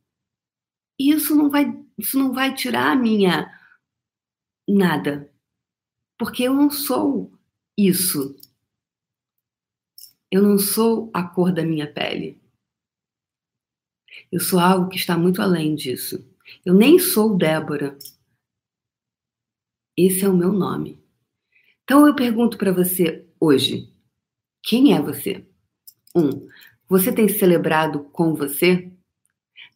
E 0.98 1.12
isso 1.12 1.36
não 1.36 1.50
vai, 1.50 1.78
isso 1.98 2.18
não 2.18 2.34
vai 2.34 2.54
tirar 2.54 2.92
a 2.92 2.96
minha 2.96 3.50
nada. 4.68 5.30
Porque 6.18 6.44
eu 6.44 6.54
não 6.54 6.70
sou 6.70 7.32
isso. 7.78 8.36
Eu 10.32 10.42
não 10.42 10.58
sou 10.58 11.10
a 11.14 11.24
cor 11.24 11.54
da 11.54 11.64
minha 11.64 11.92
pele. 11.92 12.42
Eu 14.32 14.40
sou 14.40 14.60
algo 14.60 14.90
que 14.90 14.98
está 14.98 15.18
muito 15.18 15.42
além 15.42 15.76
disso. 15.76 16.28
Eu 16.66 16.74
nem 16.74 17.00
sou 17.00 17.38
Débora. 17.38 17.98
Esse 19.98 20.26
é 20.26 20.30
o 20.30 20.36
meu 20.36 20.52
nome. 20.52 21.02
Então 21.84 22.06
eu 22.08 22.16
pergunto 22.16 22.58
para 22.58 22.72
você 22.72 23.26
hoje: 23.40 23.94
quem 24.64 24.96
é 24.96 25.02
você? 25.02 25.46
Um, 26.16 26.48
você 26.88 27.14
tem 27.14 27.28
celebrado 27.28 28.06
com 28.06 28.34
você? 28.34 28.92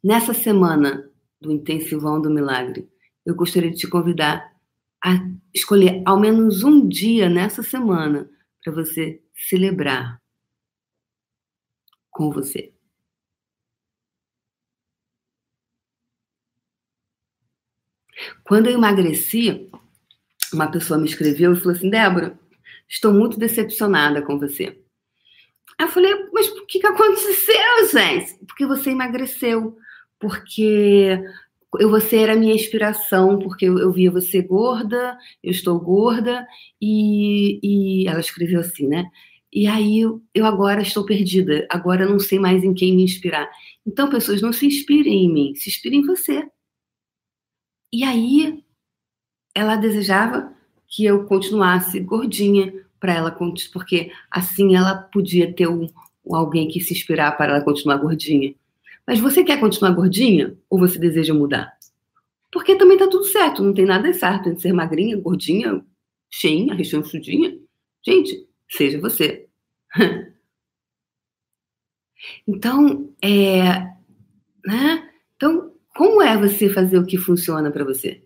Nessa 0.03 0.33
semana 0.33 1.09
do 1.39 1.51
Intensivão 1.51 2.21
do 2.21 2.29
Milagre, 2.29 2.89
eu 3.25 3.35
gostaria 3.35 3.69
de 3.69 3.77
te 3.77 3.87
convidar 3.87 4.48
escolher 5.53 6.01
ao 6.05 6.19
menos 6.19 6.63
um 6.63 6.87
dia 6.87 7.29
nessa 7.29 7.63
semana 7.63 8.29
para 8.63 8.73
você 8.73 9.21
celebrar 9.33 10.21
com 12.09 12.31
você. 12.31 12.73
Quando 18.43 18.67
eu 18.67 18.73
emagreci, 18.73 19.69
uma 20.51 20.69
pessoa 20.69 20.99
me 20.99 21.07
escreveu 21.07 21.53
e 21.53 21.55
falou 21.55 21.71
assim: 21.71 21.89
Débora, 21.89 22.37
estou 22.87 23.13
muito 23.13 23.39
decepcionada 23.39 24.21
com 24.21 24.37
você. 24.37 24.77
Aí 25.77 25.85
eu 25.85 25.89
falei: 25.89 26.13
Mas 26.33 26.49
o 26.49 26.65
que, 26.65 26.79
que 26.79 26.87
aconteceu, 26.87 27.87
gente? 27.91 28.45
Porque 28.45 28.65
você 28.65 28.89
emagreceu. 28.89 29.77
Porque 30.19 31.17
eu, 31.77 31.89
você 31.89 32.17
era 32.17 32.33
a 32.33 32.35
minha 32.35 32.53
inspiração, 32.55 33.37
porque 33.39 33.65
eu, 33.65 33.77
eu 33.77 33.91
via 33.91 34.11
você 34.11 34.41
gorda, 34.41 35.17
eu 35.43 35.51
estou 35.51 35.79
gorda, 35.79 36.47
e, 36.81 37.59
e 38.03 38.07
ela 38.07 38.19
escreveu 38.19 38.61
assim, 38.61 38.87
né? 38.87 39.05
E 39.51 39.67
aí 39.67 39.99
eu, 40.01 40.21
eu 40.33 40.45
agora 40.45 40.81
estou 40.81 41.05
perdida, 41.05 41.67
agora 41.69 42.07
não 42.07 42.19
sei 42.19 42.39
mais 42.39 42.63
em 42.63 42.73
quem 42.73 42.95
me 42.95 43.03
inspirar. 43.03 43.49
Então, 43.85 44.09
pessoas, 44.09 44.41
não 44.41 44.53
se 44.53 44.65
inspirem 44.67 45.25
em 45.25 45.33
mim, 45.33 45.55
se 45.55 45.69
inspirem 45.69 46.01
em 46.01 46.05
você. 46.05 46.47
E 47.91 48.03
aí 48.03 48.63
ela 49.55 49.75
desejava 49.75 50.53
que 50.87 51.05
eu 51.05 51.25
continuasse 51.25 51.99
gordinha 51.99 52.73
para 52.99 53.13
ela, 53.13 53.31
porque 53.73 54.11
assim 54.29 54.75
ela 54.75 54.95
podia 54.95 55.51
ter 55.53 55.67
um, 55.67 55.87
alguém 56.29 56.67
que 56.67 56.81
se 56.81 56.93
inspirar 56.93 57.31
para 57.37 57.55
ela 57.55 57.63
continuar 57.63 57.97
gordinha. 57.97 58.53
Mas 59.09 59.19
você 59.19 59.43
quer 59.43 59.59
continuar 59.59 59.93
gordinha 59.93 60.55
ou 60.69 60.77
você 60.77 60.99
deseja 60.99 61.33
mudar? 61.33 61.75
Porque 62.51 62.77
também 62.77 62.95
tá 62.95 63.07
tudo 63.07 63.23
certo, 63.23 63.63
não 63.63 63.73
tem 63.73 63.83
nada 63.83 64.13
certo 64.13 64.47
entre 64.49 64.61
ser 64.61 64.71
magrinha, 64.71 65.19
gordinha, 65.19 65.83
cheinha, 66.29 66.75
rechonchudinha. 66.75 67.59
Gente, 68.05 68.47
seja 68.69 69.01
você. 69.01 69.49
então, 72.47 73.11
é, 73.19 73.79
né? 74.63 75.11
Então, 75.35 75.73
como 75.95 76.21
é 76.21 76.37
você 76.37 76.69
fazer 76.69 76.99
o 76.99 77.05
que 77.07 77.17
funciona 77.17 77.71
para 77.71 77.83
você? 77.83 78.23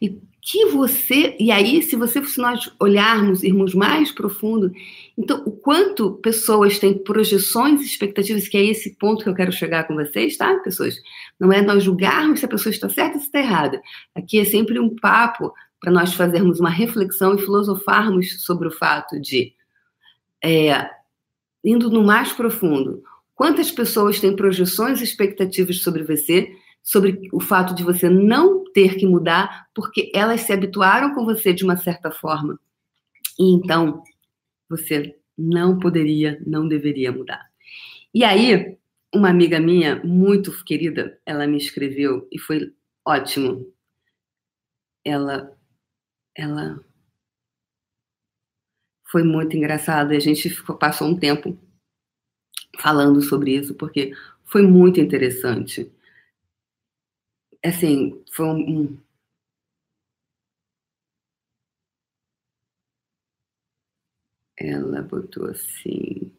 E 0.00 0.20
que 0.44 0.66
você, 0.66 1.36
e 1.38 1.52
aí, 1.52 1.80
se 1.82 1.94
você 1.94 2.22
se 2.24 2.40
nós 2.40 2.68
olharmos, 2.80 3.44
irmos 3.44 3.74
mais 3.74 4.10
profundo, 4.10 4.72
então 5.16 5.40
o 5.46 5.52
quanto 5.52 6.14
pessoas 6.14 6.80
têm 6.80 6.98
projeções 6.98 7.80
expectativas, 7.80 8.48
que 8.48 8.56
é 8.56 8.64
esse 8.64 8.96
ponto 8.96 9.22
que 9.22 9.30
eu 9.30 9.34
quero 9.34 9.52
chegar 9.52 9.86
com 9.86 9.94
vocês, 9.94 10.36
tá, 10.36 10.58
pessoas? 10.58 10.96
Não 11.38 11.52
é 11.52 11.62
nós 11.62 11.84
julgarmos 11.84 12.40
se 12.40 12.46
a 12.46 12.48
pessoa 12.48 12.72
está 12.72 12.88
certa 12.88 13.14
ou 13.14 13.20
se 13.20 13.26
está 13.26 13.38
errada. 13.38 13.80
Aqui 14.14 14.40
é 14.40 14.44
sempre 14.44 14.80
um 14.80 14.94
papo 14.96 15.54
para 15.80 15.92
nós 15.92 16.12
fazermos 16.12 16.58
uma 16.58 16.70
reflexão 16.70 17.36
e 17.36 17.38
filosofarmos 17.38 18.44
sobre 18.44 18.66
o 18.66 18.72
fato 18.72 19.20
de, 19.20 19.54
é, 20.42 20.90
indo 21.64 21.88
no 21.88 22.02
mais 22.02 22.32
profundo, 22.32 23.02
Quantas 23.42 23.72
pessoas 23.72 24.20
têm 24.20 24.36
projeções 24.36 25.00
expectativas 25.00 25.78
sobre 25.78 26.04
você, 26.04 26.52
sobre 26.80 27.28
o 27.32 27.40
fato 27.40 27.74
de 27.74 27.82
você 27.82 28.08
não 28.08 28.61
ter 28.72 28.96
que 28.96 29.06
mudar, 29.06 29.68
porque 29.74 30.10
elas 30.14 30.42
se 30.42 30.52
habituaram 30.52 31.14
com 31.14 31.24
você 31.24 31.52
de 31.52 31.64
uma 31.64 31.76
certa 31.76 32.10
forma. 32.10 32.58
E 33.38 33.52
então, 33.52 34.02
você 34.68 35.16
não 35.36 35.78
poderia, 35.78 36.40
não 36.46 36.68
deveria 36.68 37.12
mudar. 37.12 37.50
E 38.14 38.24
aí, 38.24 38.76
uma 39.14 39.28
amiga 39.28 39.58
minha, 39.60 40.02
muito 40.04 40.52
querida, 40.64 41.18
ela 41.24 41.46
me 41.46 41.56
escreveu 41.56 42.28
e 42.30 42.38
foi 42.38 42.72
ótimo. 43.04 43.72
Ela, 45.04 45.56
ela 46.36 46.84
foi 49.10 49.22
muito 49.22 49.56
engraçada. 49.56 50.16
A 50.16 50.20
gente 50.20 50.48
ficou, 50.48 50.76
passou 50.76 51.08
um 51.08 51.18
tempo 51.18 51.58
falando 52.78 53.20
sobre 53.22 53.56
isso, 53.56 53.74
porque 53.74 54.12
foi 54.44 54.62
muito 54.62 55.00
interessante. 55.00 55.90
Assim, 57.64 58.22
foi 58.32 58.46
um. 58.46 58.98
Ela 64.56 65.02
botou 65.02 65.46
assim. 65.50 66.32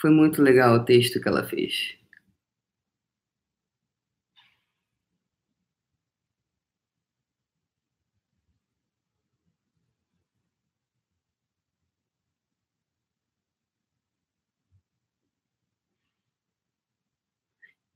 Foi 0.00 0.10
muito 0.10 0.42
legal 0.42 0.74
o 0.74 0.84
texto 0.84 1.20
que 1.20 1.28
ela 1.28 1.42
fez. 1.44 1.96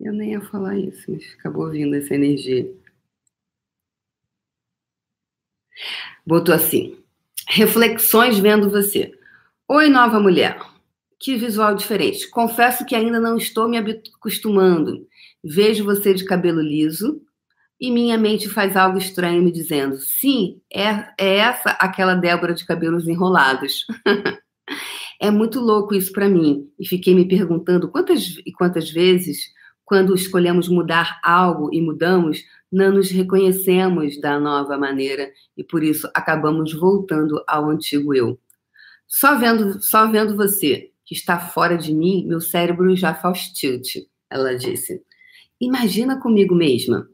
Eu 0.05 0.13
nem 0.13 0.33
ia 0.33 0.41
falar 0.43 0.77
isso, 0.77 1.11
mas 1.11 1.35
acabou 1.39 1.71
vindo 1.71 1.97
essa 1.97 2.15
energia. 2.15 2.71
Botou 6.27 6.55
assim: 6.55 6.99
reflexões 7.49 8.39
vendo 8.39 8.69
você. 8.69 9.19
Oi, 9.67 9.89
nova 9.89 10.21
mulher. 10.21 10.61
Que 11.19 11.37
visual 11.37 11.75
diferente. 11.75 12.29
Confesso 12.29 12.85
que 12.85 12.95
ainda 12.95 13.19
não 13.19 13.39
estou 13.39 13.67
me 13.67 13.79
acostumando. 13.79 15.09
Vejo 15.43 15.87
você 15.87 16.13
de 16.13 16.27
cabelo 16.27 16.61
liso 16.61 17.23
e 17.81 17.91
minha 17.91 18.19
mente 18.19 18.47
faz 18.47 18.77
algo 18.77 18.99
estranho 18.99 19.43
me 19.43 19.51
dizendo: 19.51 19.97
sim, 19.97 20.61
é, 20.71 21.15
é 21.19 21.37
essa 21.39 21.71
aquela 21.81 22.15
Débora 22.15 22.53
de 22.53 22.67
cabelos 22.67 23.09
enrolados. 23.09 23.87
é 25.19 25.31
muito 25.31 25.61
louco 25.61 25.95
isso 25.95 26.13
para 26.13 26.29
mim. 26.29 26.71
E 26.79 26.87
fiquei 26.87 27.15
me 27.15 27.27
perguntando 27.27 27.89
quantas 27.89 28.37
e 28.45 28.53
quantas 28.53 28.91
vezes 28.91 29.55
quando 29.85 30.15
escolhemos 30.15 30.69
mudar 30.69 31.21
algo 31.23 31.71
e 31.73 31.81
mudamos, 31.81 32.43
não 32.73 32.93
nos 32.93 33.11
reconhecemos 33.11 34.21
da 34.21 34.41
nova 34.41 34.77
maneira 34.77 35.31
e 35.57 35.63
por 35.63 35.83
isso 35.83 36.09
acabamos 36.15 36.73
voltando 36.73 37.43
ao 37.47 37.69
antigo 37.69 38.15
eu. 38.15 38.39
Só 39.07 39.39
vendo, 39.39 39.81
só 39.83 40.11
vendo 40.11 40.37
você 40.37 40.91
que 41.05 41.15
está 41.15 41.39
fora 41.39 41.77
de 41.77 41.95
mim, 41.95 42.27
meu 42.27 42.41
cérebro 42.41 42.97
já 42.97 43.15
faz 43.15 43.51
tilt, 43.51 43.97
ela 44.31 44.57
disse. 44.57 45.03
Imagina 45.61 46.19
comigo 46.19 46.55
mesma. 46.55 47.09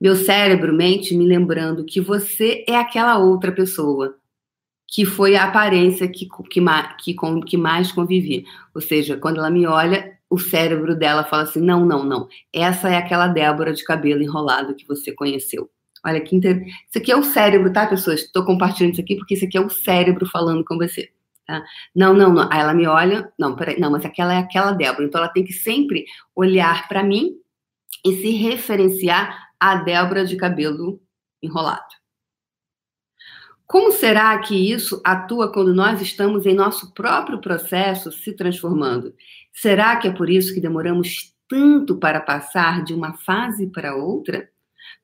Meu 0.00 0.16
cérebro 0.16 0.72
mente 0.72 1.14
me 1.14 1.26
lembrando 1.26 1.84
que 1.84 2.00
você 2.00 2.64
é 2.66 2.76
aquela 2.76 3.18
outra 3.18 3.52
pessoa, 3.52 4.16
que 4.86 5.04
foi 5.04 5.36
a 5.36 5.44
aparência 5.44 6.08
que, 6.08 6.26
que, 6.26 6.60
que, 7.14 7.40
que 7.46 7.56
mais 7.56 7.92
convivi. 7.92 8.44
Ou 8.74 8.80
seja, 8.80 9.16
quando 9.16 9.38
ela 9.38 9.50
me 9.50 9.66
olha, 9.66 10.17
o 10.30 10.38
cérebro 10.38 10.94
dela 10.94 11.24
fala 11.24 11.44
assim: 11.44 11.60
não, 11.60 11.84
não, 11.84 12.04
não. 12.04 12.28
Essa 12.52 12.88
é 12.90 12.96
aquela 12.96 13.28
Débora 13.28 13.72
de 13.72 13.84
cabelo 13.84 14.22
enrolado 14.22 14.74
que 14.74 14.86
você 14.86 15.12
conheceu. 15.12 15.70
Olha 16.04 16.20
que 16.20 16.36
interessante. 16.36 16.70
Isso 16.88 16.98
aqui 16.98 17.12
é 17.12 17.16
o 17.16 17.24
cérebro, 17.24 17.72
tá, 17.72 17.86
pessoas? 17.86 18.20
Estou 18.20 18.44
compartilhando 18.44 18.92
isso 18.92 19.00
aqui 19.00 19.16
porque 19.16 19.34
isso 19.34 19.44
aqui 19.44 19.58
é 19.58 19.60
o 19.60 19.70
cérebro 19.70 20.26
falando 20.26 20.64
com 20.64 20.76
você. 20.76 21.10
Tá? 21.46 21.64
Não, 21.94 22.14
não, 22.14 22.32
não. 22.32 22.48
Aí 22.52 22.60
ela 22.60 22.74
me 22.74 22.86
olha, 22.86 23.32
não, 23.38 23.56
peraí, 23.56 23.80
não, 23.80 23.90
mas 23.90 24.04
aquela 24.04 24.34
é 24.34 24.38
aquela 24.38 24.72
Débora. 24.72 25.04
Então 25.04 25.20
ela 25.20 25.30
tem 25.30 25.44
que 25.44 25.52
sempre 25.52 26.04
olhar 26.36 26.86
para 26.88 27.02
mim 27.02 27.36
e 28.04 28.14
se 28.16 28.30
referenciar 28.32 29.48
a 29.58 29.76
Débora 29.76 30.24
de 30.24 30.36
cabelo 30.36 31.00
enrolado. 31.42 31.98
Como 33.66 33.92
será 33.92 34.38
que 34.38 34.54
isso 34.54 35.00
atua 35.04 35.52
quando 35.52 35.74
nós 35.74 36.00
estamos 36.00 36.46
em 36.46 36.54
nosso 36.54 36.94
próprio 36.94 37.38
processo 37.38 38.10
se 38.10 38.32
transformando? 38.34 39.14
Será 39.60 39.96
que 39.96 40.06
é 40.06 40.12
por 40.12 40.30
isso 40.30 40.54
que 40.54 40.60
demoramos 40.60 41.34
tanto 41.48 41.96
para 41.96 42.20
passar 42.20 42.84
de 42.84 42.94
uma 42.94 43.14
fase 43.14 43.66
para 43.66 43.96
outra? 43.96 44.48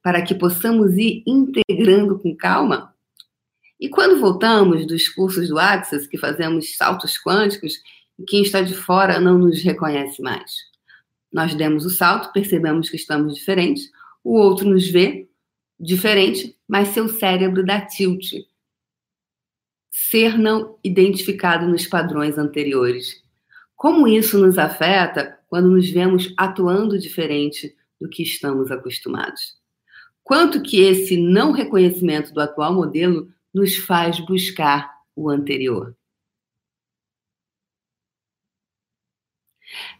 Para 0.00 0.22
que 0.22 0.32
possamos 0.32 0.96
ir 0.96 1.24
integrando 1.26 2.20
com 2.20 2.36
calma? 2.36 2.94
E 3.80 3.88
quando 3.88 4.20
voltamos 4.20 4.86
dos 4.86 5.08
cursos 5.08 5.48
do 5.48 5.58
Access, 5.58 6.06
que 6.06 6.16
fazemos 6.16 6.76
saltos 6.76 7.18
quânticos, 7.18 7.80
quem 8.28 8.42
está 8.42 8.60
de 8.60 8.74
fora 8.74 9.18
não 9.18 9.38
nos 9.38 9.60
reconhece 9.60 10.22
mais. 10.22 10.52
Nós 11.32 11.52
demos 11.52 11.84
o 11.84 11.90
salto, 11.90 12.32
percebemos 12.32 12.88
que 12.88 12.96
estamos 12.96 13.34
diferentes, 13.34 13.90
O 14.22 14.38
outro 14.38 14.66
nos 14.66 14.88
vê 14.88 15.28
diferente, 15.78 16.56
mas 16.66 16.88
seu 16.88 17.08
cérebro 17.08 17.64
dá 17.64 17.80
tilt. 17.80 18.32
Ser 19.90 20.38
não 20.38 20.78
identificado 20.82 21.66
nos 21.66 21.86
padrões 21.86 22.38
anteriores. 22.38 23.23
Como 23.84 24.08
isso 24.08 24.38
nos 24.38 24.56
afeta 24.56 25.38
quando 25.46 25.68
nos 25.68 25.90
vemos 25.90 26.32
atuando 26.38 26.98
diferente 26.98 27.76
do 28.00 28.08
que 28.08 28.22
estamos 28.22 28.70
acostumados? 28.70 29.58
Quanto 30.22 30.62
que 30.62 30.80
esse 30.80 31.18
não 31.18 31.52
reconhecimento 31.52 32.32
do 32.32 32.40
atual 32.40 32.72
modelo 32.72 33.28
nos 33.52 33.76
faz 33.76 34.18
buscar 34.20 34.90
o 35.14 35.28
anterior? 35.28 35.94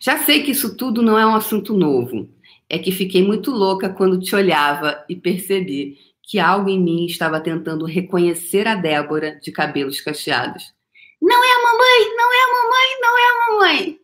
Já 0.01 0.17
sei 0.25 0.43
que 0.43 0.53
isso 0.53 0.79
tudo 0.79 1.03
não 1.03 1.19
é 1.19 1.27
um 1.27 1.35
assunto 1.35 1.75
novo. 1.75 2.31
É 2.71 2.79
que 2.79 2.91
fiquei 2.91 3.23
muito 3.23 3.51
louca 3.51 3.91
quando 3.91 4.19
te 4.19 4.35
olhava 4.35 5.05
e 5.11 5.15
percebi 5.15 5.99
que 6.23 6.39
algo 6.39 6.71
em 6.71 6.81
mim 6.81 7.05
estava 7.05 7.39
tentando 7.39 7.85
reconhecer 7.85 8.67
a 8.67 8.77
Débora 8.77 9.39
de 9.43 9.53
cabelos 9.53 10.01
cacheados. 10.01 10.73
Não 11.21 11.45
é 11.45 11.64
mamãe, 11.85 12.17
não 12.17 12.33
é 12.33 12.43
a 12.43 12.53
mamãe, 12.53 13.01
não 13.01 13.19
é 13.19 13.23
a 13.23 13.51
mamãe. 13.51 14.01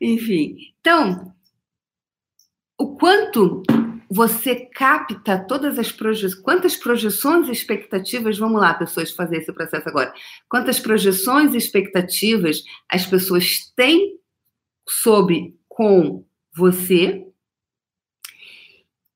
Enfim, 0.00 0.74
então, 0.80 1.34
o 2.78 2.96
quanto 2.96 3.62
você 4.10 4.56
capta 4.56 5.38
todas 5.38 5.78
as 5.78 5.92
projeções, 5.92 6.40
quantas 6.42 6.76
projeções 6.76 7.48
e 7.48 7.52
expectativas, 7.52 8.38
vamos 8.38 8.60
lá, 8.60 8.72
pessoas, 8.72 9.10
fazer 9.10 9.38
esse 9.38 9.52
processo 9.52 9.88
agora. 9.88 10.14
Quantas 10.48 10.80
projeções 10.80 11.52
e 11.54 11.58
expectativas 11.58 12.62
as 12.88 13.04
pessoas 13.04 13.72
têm 13.76 14.18
sobre 14.88 15.54
com 15.68 16.24
você 16.54 17.26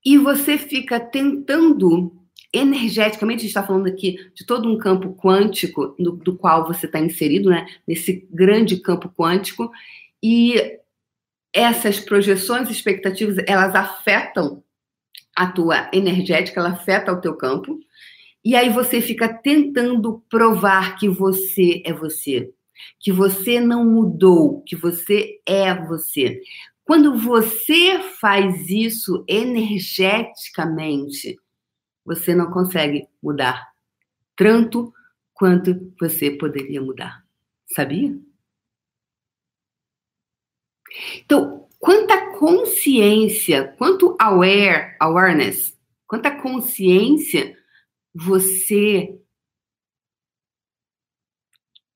e 0.05 0.19
você 0.19 0.59
fica 0.59 1.01
tentando 1.01 2.22
energeticamente, 2.53 3.39
a 3.39 3.43
gente 3.43 3.49
está 3.49 3.67
falando 3.67 3.87
aqui 3.87 4.19
de 4.35 4.45
todo 4.45 4.71
um 4.71 4.77
campo 4.77 5.15
quântico 5.15 5.95
do, 5.99 6.13
do 6.13 6.37
qual 6.37 6.67
você 6.67 6.87
está 6.87 7.01
inserido, 7.01 7.49
né? 7.49 7.67
Nesse 7.87 8.29
grande 8.31 8.77
campo 8.77 9.09
quântico, 9.09 9.71
e 10.23 10.79
essas 11.53 11.99
projeções 11.99 12.71
expectativas, 12.71 13.37
elas 13.47 13.75
afetam 13.75 14.63
a 15.35 15.47
tua 15.47 15.91
energética, 15.93 16.61
ela 16.61 16.71
afeta 16.71 17.13
o 17.13 17.21
teu 17.21 17.35
campo, 17.35 17.79
e 18.45 18.57
aí 18.57 18.69
você 18.69 19.01
fica 19.01 19.33
tentando 19.33 20.23
provar 20.29 20.99
que 20.99 21.09
você 21.09 21.81
é 21.85 21.93
você, 21.93 22.53
que 22.99 23.13
você 23.13 23.61
não 23.61 23.85
mudou, 23.85 24.63
que 24.63 24.75
você 24.77 25.41
é 25.47 25.73
você. 25.75 26.41
Quando 26.85 27.17
você 27.17 28.01
faz 28.21 28.69
isso 28.69 29.25
energeticamente, 29.29 31.37
você 32.05 32.35
não 32.35 32.51
consegue 32.51 33.09
mudar 33.23 33.73
tanto 34.37 34.93
quanto 35.33 35.93
você 36.01 36.31
poderia 36.31 36.81
mudar. 36.81 37.25
Sabia? 37.67 38.19
Então, 41.17 41.69
quanta 41.79 42.39
consciência, 42.39 43.75
quanto 43.79 44.17
aware, 44.19 44.97
awareness, 45.01 45.79
quanta 46.07 46.31
consciência 46.41 47.59
você 48.15 49.19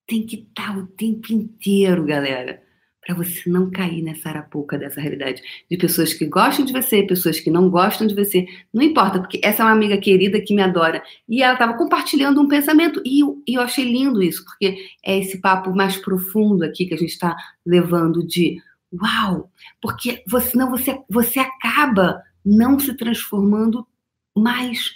tem 0.06 0.24
que 0.24 0.36
estar 0.36 0.78
o 0.78 0.86
tempo 0.86 1.32
inteiro, 1.32 2.04
galera, 2.04 2.65
para 3.06 3.14
você 3.14 3.48
não 3.48 3.70
cair 3.70 4.02
nessa 4.02 4.28
arapuca 4.28 4.76
dessa 4.76 5.00
realidade 5.00 5.40
de 5.70 5.76
pessoas 5.76 6.12
que 6.12 6.26
gostam 6.26 6.64
de 6.64 6.72
você, 6.72 7.04
pessoas 7.04 7.38
que 7.38 7.50
não 7.50 7.70
gostam 7.70 8.06
de 8.06 8.14
você, 8.14 8.46
não 8.74 8.82
importa, 8.82 9.20
porque 9.20 9.40
essa 9.44 9.62
é 9.62 9.66
uma 9.66 9.72
amiga 9.72 9.96
querida 9.96 10.40
que 10.40 10.54
me 10.54 10.62
adora 10.62 11.02
e 11.28 11.42
ela 11.42 11.52
estava 11.52 11.74
compartilhando 11.74 12.40
um 12.40 12.48
pensamento 12.48 13.00
e 13.04 13.20
eu, 13.20 13.40
e 13.46 13.54
eu 13.54 13.62
achei 13.62 13.84
lindo 13.84 14.20
isso, 14.20 14.44
porque 14.44 14.76
é 15.04 15.18
esse 15.18 15.40
papo 15.40 15.74
mais 15.74 15.96
profundo 15.96 16.64
aqui 16.64 16.86
que 16.86 16.94
a 16.94 16.98
gente 16.98 17.12
está 17.12 17.36
levando 17.64 18.26
de 18.26 18.60
Uau! 18.92 19.50
Porque 19.80 20.22
você, 20.28 20.50
senão 20.50 20.70
você, 20.70 20.98
você 21.08 21.38
acaba 21.38 22.22
não 22.44 22.78
se 22.78 22.94
transformando 22.96 23.86
mais. 24.34 24.92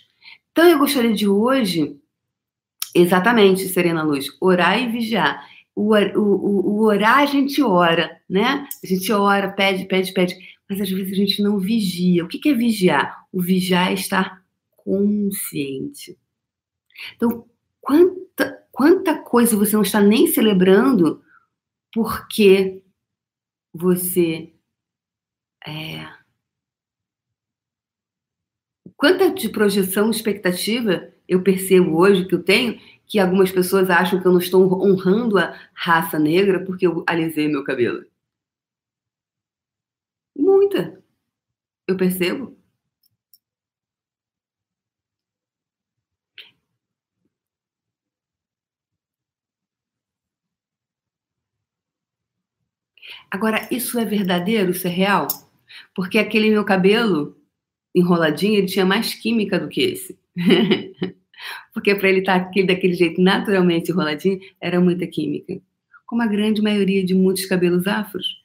Então 0.52 0.66
eu 0.66 0.78
gostaria 0.78 1.12
de 1.12 1.28
hoje, 1.28 1.96
exatamente, 2.94 3.68
Serena 3.68 4.02
Luz, 4.02 4.26
orar 4.40 4.80
e 4.80 4.88
vigiar. 4.88 5.44
O, 5.74 5.94
o, 5.94 6.20
o, 6.20 6.82
orar 6.84 7.18
a 7.18 7.26
gente 7.26 7.62
ora, 7.62 8.20
né? 8.28 8.66
A 8.82 8.86
gente 8.86 9.10
ora, 9.12 9.50
pede, 9.50 9.86
pede, 9.86 10.12
pede, 10.12 10.36
mas 10.68 10.80
às 10.80 10.90
vezes 10.90 11.12
a 11.12 11.16
gente 11.16 11.42
não 11.42 11.58
vigia. 11.58 12.24
O 12.24 12.28
que 12.28 12.48
é 12.48 12.54
vigiar? 12.54 13.26
O 13.32 13.40
vigiar 13.40 13.90
é 13.90 13.94
estar 13.94 14.42
consciente. 14.76 16.18
Então, 17.16 17.46
quanta, 17.80 18.66
quanta 18.70 19.18
coisa 19.18 19.56
você 19.56 19.74
não 19.74 19.82
está 19.82 20.00
nem 20.00 20.26
celebrando 20.26 21.22
porque 21.92 22.82
você 23.72 24.52
é, 25.66 26.06
quanta 28.96 29.30
de 29.30 29.48
projeção 29.48 30.10
expectativa 30.10 31.12
eu 31.28 31.42
percebo 31.42 31.96
hoje 31.96 32.26
que 32.26 32.34
eu 32.34 32.42
tenho 32.42 32.80
que 33.10 33.18
algumas 33.18 33.52
pessoas 33.52 33.90
acham 33.90 34.20
que 34.20 34.26
eu 34.28 34.32
não 34.32 34.38
estou 34.40 34.62
honrando 34.86 35.38
a 35.38 35.54
raça 35.74 36.18
negra 36.18 36.64
porque 36.64 36.86
eu 36.86 37.04
alisei 37.08 37.48
meu 37.48 37.64
cabelo. 37.64 38.04
Muita. 40.36 41.00
Eu 41.88 41.96
percebo. 41.96 42.56
Agora, 53.30 53.68
isso 53.70 53.98
é 53.98 54.04
verdadeiro? 54.04 54.70
Isso 54.70 54.86
é 54.86 54.90
real? 54.90 55.26
Porque 55.94 56.18
aquele 56.18 56.50
meu 56.50 56.64
cabelo 56.64 57.36
enroladinho, 57.94 58.58
ele 58.58 58.66
tinha 58.68 58.86
mais 58.86 59.14
química 59.14 59.58
do 59.58 59.68
que 59.68 59.82
esse. 59.82 60.18
Porque 61.72 61.94
para 61.94 62.08
ele 62.08 62.20
estar 62.20 62.44
tá 62.44 62.62
daquele 62.66 62.94
jeito 62.94 63.20
naturalmente 63.20 63.90
enroladinho, 63.90 64.40
era 64.60 64.80
muita 64.80 65.06
química. 65.06 65.60
Como 66.06 66.22
a 66.22 66.26
grande 66.26 66.60
maioria 66.60 67.04
de 67.04 67.14
muitos 67.14 67.46
cabelos 67.46 67.86
afros. 67.86 68.40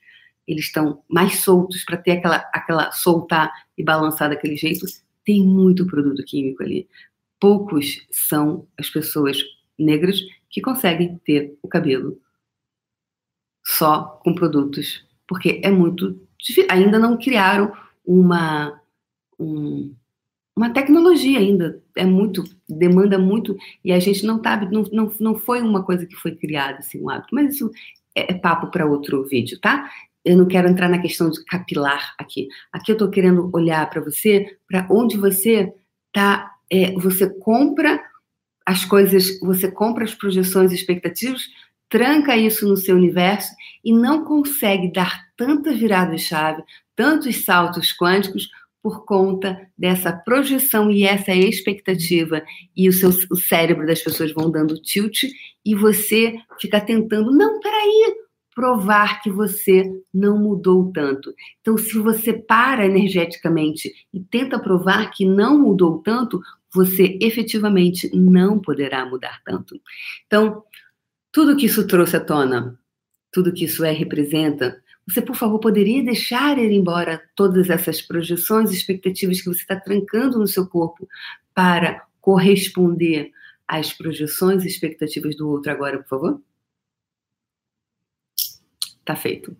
Eles 0.48 0.66
estão 0.66 1.02
mais 1.10 1.40
soltos 1.40 1.84
para 1.84 1.98
ter 1.98 2.12
aquela, 2.12 2.38
aquela 2.54 2.92
soltar 2.92 3.52
e 3.76 3.84
balançar 3.84 4.30
daquele 4.30 4.56
jeito. 4.56 4.86
Tem 5.26 5.44
muito 5.44 5.88
produto 5.88 6.24
químico 6.24 6.62
ali. 6.62 6.88
Poucos 7.40 8.06
são 8.12 8.68
as 8.78 8.88
pessoas 8.90 9.40
negras 9.78 10.20
que 10.50 10.62
conseguem 10.62 11.20
ter 11.26 11.58
o 11.64 11.68
cabelo 11.68 12.20
só 13.66 14.20
com 14.24 14.34
produtos, 14.34 15.04
porque 15.28 15.60
é 15.64 15.72
muito. 15.72 16.22
Ainda 16.70 17.00
não 17.00 17.18
criaram 17.18 17.74
uma, 18.06 18.80
um, 19.40 19.96
uma 20.56 20.70
tecnologia 20.70 21.40
ainda. 21.40 21.82
É 21.96 22.06
muito, 22.06 22.44
demanda 22.68 23.18
muito, 23.18 23.58
e 23.84 23.92
a 23.92 24.00
gente 24.00 24.26
não 24.26 24.42
sabe, 24.42 24.72
não, 24.72 24.84
não, 24.92 25.12
não 25.20 25.36
foi 25.36 25.62
uma 25.62 25.84
coisa 25.84 26.06
que 26.06 26.16
foi 26.16 26.36
criada, 26.36 26.80
assim, 26.80 27.02
um 27.02 27.10
hábito. 27.10 27.34
Mas 27.34 27.56
isso 27.56 27.72
é, 28.16 28.32
é 28.32 28.38
papo 28.38 28.68
para 28.68 28.86
outro 28.86 29.24
vídeo, 29.26 29.60
tá? 29.60 29.90
Eu 30.24 30.38
não 30.38 30.48
quero 30.48 30.68
entrar 30.68 30.90
na 30.90 31.00
questão 31.00 31.30
de 31.30 31.44
capilar 31.46 32.16
aqui. 32.18 32.48
Aqui 32.72 32.92
eu 32.92 32.96
estou 32.96 33.10
querendo 33.10 33.50
olhar 33.54 33.88
para 33.90 34.02
você, 34.02 34.58
para 34.68 34.88
onde 34.90 35.18
você 35.18 35.74
tá, 36.12 36.52
é, 36.72 36.94
você 36.94 37.30
compra 37.40 38.02
as 38.66 38.84
coisas, 38.84 39.40
você 39.42 39.70
compra 39.70 40.04
as 40.04 40.16
projeções 40.16 40.72
e 40.72 40.76
expectativas 40.76 41.44
tranca 41.90 42.36
isso 42.36 42.68
no 42.68 42.78
seu 42.78 42.96
universo 42.96 43.54
e 43.84 43.94
não 43.94 44.24
consegue 44.26 44.92
dar 44.92 45.26
tanta 45.38 45.74
virada 45.74 46.16
de 46.16 46.22
chave, 46.22 46.64
tantos 46.96 47.46
saltos 47.46 47.96
quânticos 47.96 48.50
por 48.86 49.04
conta 49.04 49.68
dessa 49.76 50.14
projeção 50.14 50.92
e 50.92 51.06
essa 51.06 51.34
expectativa 51.34 52.44
e 52.78 52.88
o 52.88 52.94
seu 52.94 53.10
o 53.32 53.36
cérebro 53.36 53.84
das 53.88 54.00
pessoas 54.00 54.32
vão 54.32 54.52
dando 54.52 54.80
tilt 54.80 55.24
e 55.66 55.74
você 55.74 56.36
fica 56.62 56.80
tentando, 56.80 57.32
não, 57.32 57.60
peraí, 57.60 58.16
provar 58.54 59.24
que 59.24 59.32
você 59.32 59.92
não 60.14 60.38
mudou 60.38 60.92
tanto. 60.92 61.34
Então, 61.62 61.80
se 61.80 61.98
você 61.98 62.32
para 62.32 62.86
energeticamente 62.86 63.92
e 64.14 64.20
tenta 64.20 64.60
provar 64.60 65.10
que 65.10 65.26
não 65.26 65.58
mudou 65.58 66.04
tanto, 66.04 66.40
você 66.72 67.18
efetivamente 67.20 68.16
não 68.16 68.60
poderá 68.60 69.04
mudar 69.04 69.42
tanto. 69.44 69.82
Então, 70.28 70.62
tudo 71.32 71.58
que 71.58 71.66
isso 71.66 71.88
trouxe 71.88 72.18
à 72.18 72.20
tona, 72.20 72.80
tudo 73.32 73.52
que 73.52 73.66
isso 73.66 73.84
é 73.84 73.92
representa, 73.92 74.80
você, 75.08 75.22
por 75.22 75.36
favor, 75.36 75.60
poderia 75.60 76.04
deixar 76.04 76.58
ir 76.58 76.72
embora 76.72 77.24
todas 77.36 77.70
essas 77.70 78.02
projeções 78.02 78.72
expectativas 78.72 79.40
que 79.40 79.48
você 79.48 79.62
está 79.62 79.80
trancando 79.80 80.40
no 80.40 80.48
seu 80.48 80.68
corpo 80.68 81.08
para 81.54 82.08
corresponder 82.20 83.32
às 83.68 83.94
projeções 83.94 84.64
e 84.64 84.68
expectativas 84.68 85.36
do 85.36 85.48
outro 85.48 85.72
agora, 85.72 86.00
por 86.00 86.08
favor? 86.08 86.42
Tá 89.04 89.16
feito. 89.16 89.56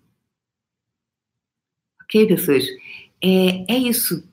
Ok, 2.02 2.26
pessoas? 2.26 2.64
é, 3.22 3.72
é 3.72 3.78
isso. 3.78 4.28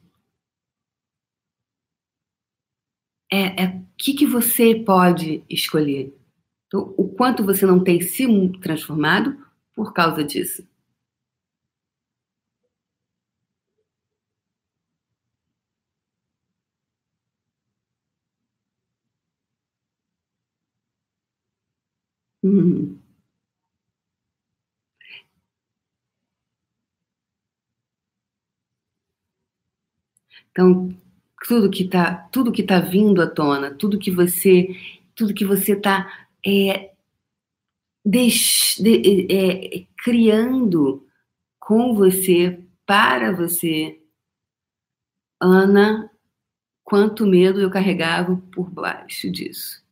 É, 3.31 3.63
é 3.63 3.67
o 3.67 3.87
que, 3.97 4.13
que 4.13 4.25
você 4.27 4.75
pode 4.75 5.43
escolher. 5.49 6.15
Então, 6.67 6.93
o 6.97 7.07
quanto 7.09 7.43
você 7.43 7.65
não 7.65 7.83
tem 7.83 8.01
se 8.01 8.25
transformado 8.59 9.37
por 9.75 9.93
causa 9.93 10.23
disso. 10.23 10.67
Então, 30.51 30.89
tudo 31.47 31.69
que 31.69 31.83
está 31.83 32.15
tudo 32.31 32.51
que 32.51 32.63
tá 32.63 32.79
vindo 32.79 33.21
à 33.21 33.27
tona, 33.27 33.73
tudo 33.73 33.99
que 33.99 34.11
você 34.11 34.67
tudo 35.15 35.33
que 35.33 35.45
você 35.45 35.73
está 35.73 36.27
é, 36.45 36.91
de, 38.05 38.29
é, 39.31 39.87
criando 40.03 41.07
com 41.59 41.95
você, 41.95 42.61
para 42.85 43.31
você, 43.31 44.01
Ana, 45.39 46.11
quanto 46.83 47.25
medo 47.25 47.61
eu 47.61 47.71
carregava 47.71 48.35
por 48.53 48.69
baixo 48.69 49.31
disso. 49.31 49.82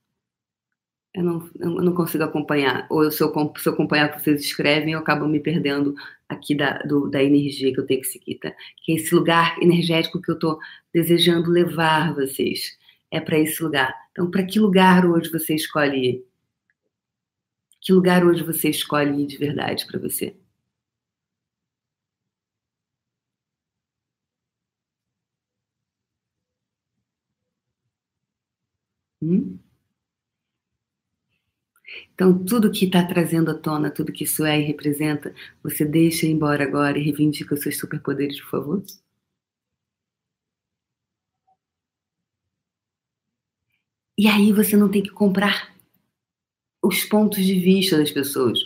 Eu 1.14 1.24
não, 1.24 1.50
eu 1.60 1.70
não 1.84 1.94
consigo 1.94 2.24
acompanhar. 2.24 2.88
Ou 2.90 3.12
se 3.12 3.22
eu, 3.22 3.34
se 3.58 3.68
eu 3.68 3.74
acompanhar 3.74 4.10
o 4.10 4.14
que 4.16 4.24
vocês 4.24 4.42
escrevem, 4.42 4.94
eu 4.94 5.00
acabo 5.00 5.28
me 5.28 5.40
perdendo 5.42 5.94
aqui 6.30 6.56
da, 6.56 6.80
do, 6.84 7.10
da 7.10 7.22
energia 7.22 7.74
que 7.74 7.80
eu 7.80 7.86
tenho 7.86 8.02
que 8.02 8.08
seguir, 8.08 8.36
tá? 8.36 8.52
Que 8.84 8.94
é 8.94 8.96
esse 8.96 9.14
lugar 9.14 9.58
energético 9.62 10.22
que 10.22 10.32
eu 10.32 10.36
estou 10.36 10.58
desejando 10.94 11.52
levar 11.52 12.14
vocês. 12.16 12.78
É 13.12 13.20
para 13.20 13.38
esse 13.40 13.62
lugar. 13.62 13.94
Então, 14.12 14.32
para 14.32 14.46
que 14.46 14.60
lugar 14.60 15.06
hoje 15.06 15.30
você 15.30 15.54
escolhe 15.56 15.98
ir? 15.98 16.26
Que 17.82 17.92
lugar 17.92 18.26
hoje 18.26 18.44
você 18.44 18.70
escolhe 18.70 19.24
ir 19.24 19.28
de 19.28 19.38
verdade 19.38 19.86
para 19.86 20.00
você? 20.00 20.36
Hum? 29.22 29.60
Então, 32.22 32.38
tudo 32.46 32.72
que 32.72 32.86
está 32.86 33.04
trazendo 33.04 33.50
à 33.50 33.56
tona, 33.56 33.90
tudo 33.90 34.12
que 34.12 34.26
isso 34.26 34.46
é 34.46 34.60
e 34.60 34.64
representa, 34.64 35.34
você 35.64 35.84
deixa 35.84 36.28
embora 36.28 36.64
agora 36.64 37.00
e 37.00 37.02
reivindica 37.02 37.56
os 37.56 37.62
seus 37.62 37.80
superpoderes, 37.80 38.40
por 38.42 38.50
favor? 38.52 38.84
E 44.16 44.28
aí 44.28 44.52
você 44.54 44.78
não 44.78 44.88
tem 44.88 45.02
que 45.02 45.10
comprar 45.10 45.76
os 46.84 47.04
pontos 47.06 47.44
de 47.44 47.60
vista 47.60 47.98
das 47.98 48.12
pessoas. 48.12 48.60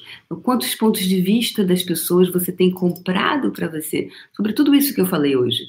Quantos 0.43 0.75
pontos 0.75 1.05
de 1.05 1.21
vista 1.21 1.63
das 1.63 1.81
pessoas 1.81 2.29
você 2.29 2.51
tem 2.51 2.69
comprado 2.69 3.53
para 3.53 3.69
você? 3.69 4.09
Sobre 4.33 4.51
tudo 4.51 4.75
isso 4.75 4.93
que 4.93 4.99
eu 4.99 5.05
falei 5.05 5.37
hoje. 5.37 5.63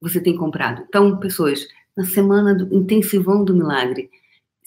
Você 0.00 0.22
tem 0.22 0.34
comprado. 0.34 0.86
Então, 0.88 1.20
pessoas, 1.20 1.68
na 1.94 2.06
semana 2.06 2.54
do 2.54 2.74
intensivão 2.74 3.44
do 3.44 3.54
milagre, 3.54 4.10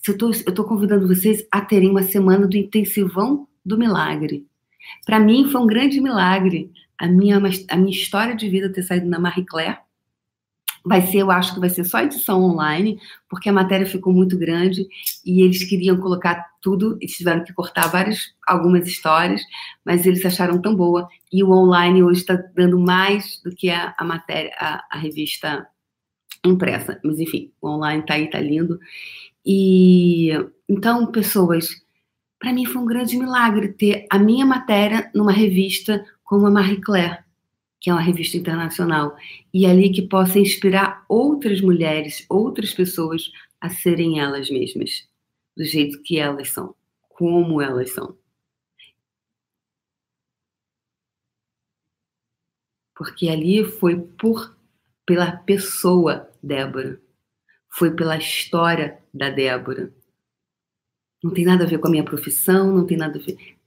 eu 0.08 0.30
estou 0.30 0.66
convidando 0.66 1.08
vocês 1.08 1.46
a 1.52 1.62
terem 1.62 1.90
uma 1.90 2.04
semana 2.04 2.48
do 2.48 2.58
intensivão 2.58 3.48
do 3.66 3.78
milagre. 3.78 4.46
Para 5.06 5.20
mim 5.20 5.50
foi 5.50 5.62
um 5.62 5.68
grande 5.68 6.00
milagre 6.00 6.72
a 6.98 7.08
minha, 7.08 7.42
a 7.70 7.76
minha 7.76 7.92
história 7.92 8.36
de 8.36 8.50
vida 8.50 8.72
ter 8.72 8.84
saído 8.84 9.08
na 9.08 9.20
Marie 9.20 9.46
Claire 9.46 9.80
Vai 10.86 11.02
ser, 11.02 11.18
eu 11.18 11.32
acho 11.32 11.56
que 11.56 11.60
vai 11.60 11.70
ser 11.70 11.84
só 11.84 12.00
edição 12.00 12.44
online, 12.44 13.00
porque 13.28 13.50
a 13.50 13.54
matéria 13.54 13.88
ficou 13.88 14.14
muito 14.14 14.38
grande 14.38 14.88
e 15.26 15.42
eles 15.42 15.64
queriam 15.64 15.98
colocar 15.98 16.46
tudo, 16.62 16.96
eles 17.02 17.18
tiveram 17.18 17.44
que 17.44 17.52
cortar 17.54 17.88
várias, 17.88 18.36
algumas 18.48 18.88
histórias, 18.88 19.42
mas 19.84 20.06
eles 20.06 20.24
acharam 20.24 20.62
tão 20.62 20.76
boa. 20.76 21.10
E 21.34 21.44
o 21.44 21.50
online 21.50 22.04
hoje 22.04 22.20
está 22.20 22.36
dando 22.54 22.80
mais 22.80 23.42
do 23.44 23.50
que 23.50 23.72
a, 23.72 23.96
a 23.98 24.04
matéria, 24.04 24.54
a, 24.60 24.86
a, 24.92 25.00
revista 25.00 25.68
impressa. 26.46 27.00
Mas 27.04 27.20
enfim, 27.20 27.52
o 27.60 27.68
online 27.68 28.02
está 28.02 28.14
aí, 28.14 28.26
está 28.26 28.40
lindo. 28.40 28.80
E 29.46 30.30
então, 30.68 31.12
pessoas, 31.12 31.68
para 32.40 32.54
mim 32.54 32.66
foi 32.66 32.82
um 32.82 32.86
grande 32.86 33.18
milagre 33.18 33.74
ter 33.74 34.08
a 34.10 34.18
minha 34.18 34.46
matéria 34.46 35.12
numa 35.14 35.32
revista 35.32 36.04
como 36.24 36.48
a 36.48 36.52
Marie 36.52 36.82
Claire 36.82 37.26
que 37.86 37.92
é 37.92 37.94
uma 37.94 38.02
revista 38.02 38.36
internacional, 38.36 39.16
e 39.54 39.64
ali 39.68 39.92
que 39.92 40.02
possa 40.02 40.40
inspirar 40.40 41.06
outras 41.08 41.62
mulheres, 41.62 42.26
outras 42.28 42.74
pessoas 42.74 43.32
a 43.62 43.70
serem 43.70 44.20
elas 44.20 44.50
mesmas, 44.50 45.08
do 45.56 45.64
jeito 45.64 46.02
que 46.02 46.18
elas 46.18 46.50
são, 46.50 46.74
como 47.10 47.62
elas 47.62 47.94
são. 47.94 48.18
Porque 52.96 53.30
ali 53.30 53.64
foi 53.64 54.02
por 54.02 54.58
pela 55.06 55.32
pessoa 55.32 56.28
Débora, 56.42 57.00
foi 57.76 57.94
pela 57.94 58.18
história 58.18 59.04
da 59.14 59.30
Débora. 59.30 59.94
Não 61.22 61.34
tem 61.34 61.44
nada 61.44 61.66
a 61.66 61.68
ver 61.68 61.78
com 61.80 61.88
a 61.88 61.92
minha 61.92 62.06
profissão, 62.06 62.74
não 62.74 62.86
tem 62.86 62.98
nada 62.98 63.20
a 63.20 63.22
ver. 63.22 63.58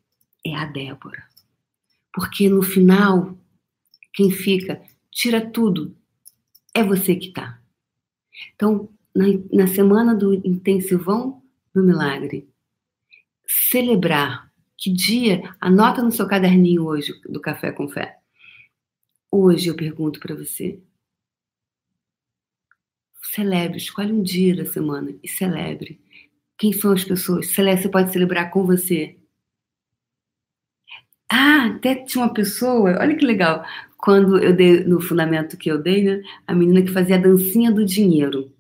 É 0.45 0.55
a 0.55 0.65
Débora. 0.65 1.23
Porque 2.13 2.49
no 2.49 2.63
final 2.63 3.39
quem 4.15 4.31
fica, 4.31 4.83
tira 5.11 5.49
tudo. 5.51 5.95
É 6.75 6.83
você 6.83 7.15
que 7.17 7.33
tá. 7.33 7.61
Então, 8.55 8.89
na, 9.15 9.27
na 9.53 9.67
semana 9.67 10.15
do 10.15 10.35
intensivão 10.35 11.43
do 11.75 11.83
milagre, 11.85 12.49
celebrar 13.47 14.51
que 14.77 14.93
dia, 14.93 15.55
anota 15.61 16.03
no 16.03 16.13
seu 16.13 16.27
caderninho 16.27 16.85
hoje 16.85 17.13
do 17.29 17.41
Café 17.41 17.73
com 17.73 17.89
Fé. 17.89 18.17
Hoje 19.31 19.69
eu 19.69 19.77
pergunto 19.77 20.21
para 20.21 20.35
você. 20.35 20.81
Celebre, 23.23 23.79
escolhe 23.79 24.13
um 24.13 24.23
dia 24.23 24.57
da 24.57 24.65
semana 24.65 25.15
e 25.23 25.29
celebre. 25.29 26.01
Quem 26.57 26.73
são 26.73 26.93
as 26.93 27.05
pessoas? 27.05 27.47
Você 27.49 27.89
pode 27.89 28.13
celebrar 28.13 28.51
com 28.51 28.65
você. 28.65 29.17
Ah, 31.31 31.67
até 31.67 31.95
tinha 31.95 32.25
uma 32.25 32.33
pessoa, 32.33 32.99
olha 33.01 33.17
que 33.17 33.25
legal 33.25 33.65
quando 33.99 34.39
eu 34.39 34.55
dei, 34.55 34.85
no 34.85 35.01
fundamento 35.01 35.57
que 35.57 35.71
eu 35.71 35.83
dei, 35.83 36.05
né, 36.05 36.23
a 36.47 36.55
menina 36.55 36.83
que 36.83 36.93
fazia 36.93 37.17
a 37.17 37.21
dancinha 37.21 37.71
do 37.71 37.85
dinheiro. 37.85 38.53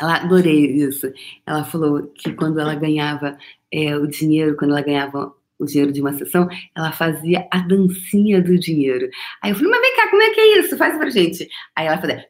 Ela 0.00 0.16
adorei 0.18 0.66
isso. 0.76 1.10
Ela 1.46 1.64
falou 1.64 2.06
que 2.08 2.32
quando 2.34 2.60
ela 2.60 2.74
ganhava 2.74 3.38
é, 3.72 3.96
o 3.96 4.06
dinheiro, 4.06 4.56
quando 4.56 4.72
ela 4.72 4.82
ganhava 4.82 5.34
o 5.58 5.64
dinheiro 5.64 5.92
de 5.92 6.00
uma 6.00 6.12
sessão, 6.12 6.48
ela 6.74 6.92
fazia 6.92 7.46
a 7.50 7.58
dancinha 7.58 8.42
do 8.42 8.58
dinheiro. 8.58 9.08
Aí 9.42 9.50
eu 9.50 9.56
falei, 9.56 9.70
mas 9.70 9.80
vem 9.80 9.96
cá, 9.96 10.10
como 10.10 10.22
é 10.22 10.30
que 10.30 10.40
é 10.40 10.58
isso? 10.60 10.76
Faz 10.76 10.96
pra 10.96 11.10
gente. 11.10 11.48
Aí 11.74 11.86
ela 11.86 11.98
fazia 11.98 12.24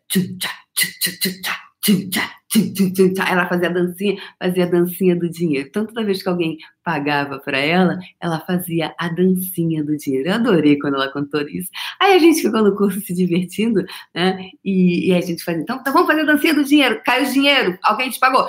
ela 3.29 3.47
fazia 3.49 3.69
a 3.69 3.73
dancinha, 3.73 4.17
fazia 4.39 4.65
a 4.65 4.69
dancinha 4.69 5.17
do 5.17 5.29
dinheiro. 5.29 5.69
Então, 5.69 5.87
toda 5.87 6.05
vez 6.05 6.23
que 6.23 6.29
alguém 6.29 6.57
pagava 6.83 7.39
para 7.39 7.59
ela, 7.59 7.99
ela 8.21 8.41
fazia 8.41 8.95
a 8.99 9.09
dancinha 9.09 9.85
do 9.85 9.97
dinheiro. 9.97 10.29
Eu 10.29 10.35
adorei 10.35 10.79
quando 10.79 10.95
ela 10.95 11.13
contou 11.13 11.43
isso. 11.43 11.71
Aí 12.01 12.15
a 12.15 12.19
gente 12.19 12.43
ficou 12.43 12.63
no 12.63 12.77
curso 12.77 13.01
se 13.01 13.15
divertindo, 13.15 13.85
né? 14.15 14.51
E, 14.65 15.11
e 15.11 15.15
a 15.15 15.21
gente 15.21 15.43
fazia, 15.45 15.63
então, 15.63 15.77
então 15.77 15.93
vamos 15.93 16.09
fazer 16.09 16.23
a 16.23 16.33
dancinha 16.33 16.55
do 16.55 16.65
dinheiro. 16.65 17.01
Cai 17.05 17.25
o 17.25 17.33
dinheiro, 17.33 17.79
alguém 17.83 18.11
te 18.11 18.19
pagou. 18.19 18.49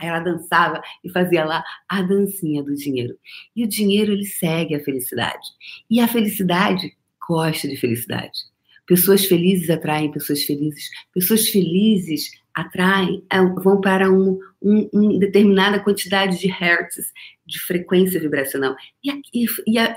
Ela 0.00 0.20
dançava 0.20 0.80
e 1.04 1.10
fazia 1.10 1.44
lá 1.44 1.64
a 1.88 2.02
dancinha 2.02 2.62
do 2.62 2.74
dinheiro. 2.74 3.18
E 3.54 3.64
o 3.64 3.68
dinheiro, 3.68 4.12
ele 4.12 4.24
segue 4.24 4.74
a 4.74 4.84
felicidade. 4.84 5.46
E 5.90 6.00
a 6.00 6.08
felicidade 6.08 6.96
gosta 7.28 7.68
de 7.68 7.76
felicidade. 7.76 8.50
Pessoas 8.86 9.24
felizes 9.24 9.70
atraem 9.70 10.10
pessoas 10.10 10.42
felizes. 10.42 10.90
Pessoas 11.14 11.48
felizes 11.48 12.32
atraem, 12.52 13.24
é, 13.30 13.40
vão 13.40 13.80
para 13.80 14.10
um, 14.10 14.38
um, 14.60 15.18
determinada 15.18 15.78
quantidade 15.78 16.38
de 16.38 16.48
hertz, 16.48 17.12
de 17.46 17.60
frequência 17.60 18.20
vibracional. 18.20 18.74
E, 19.04 19.10
e, 19.32 19.46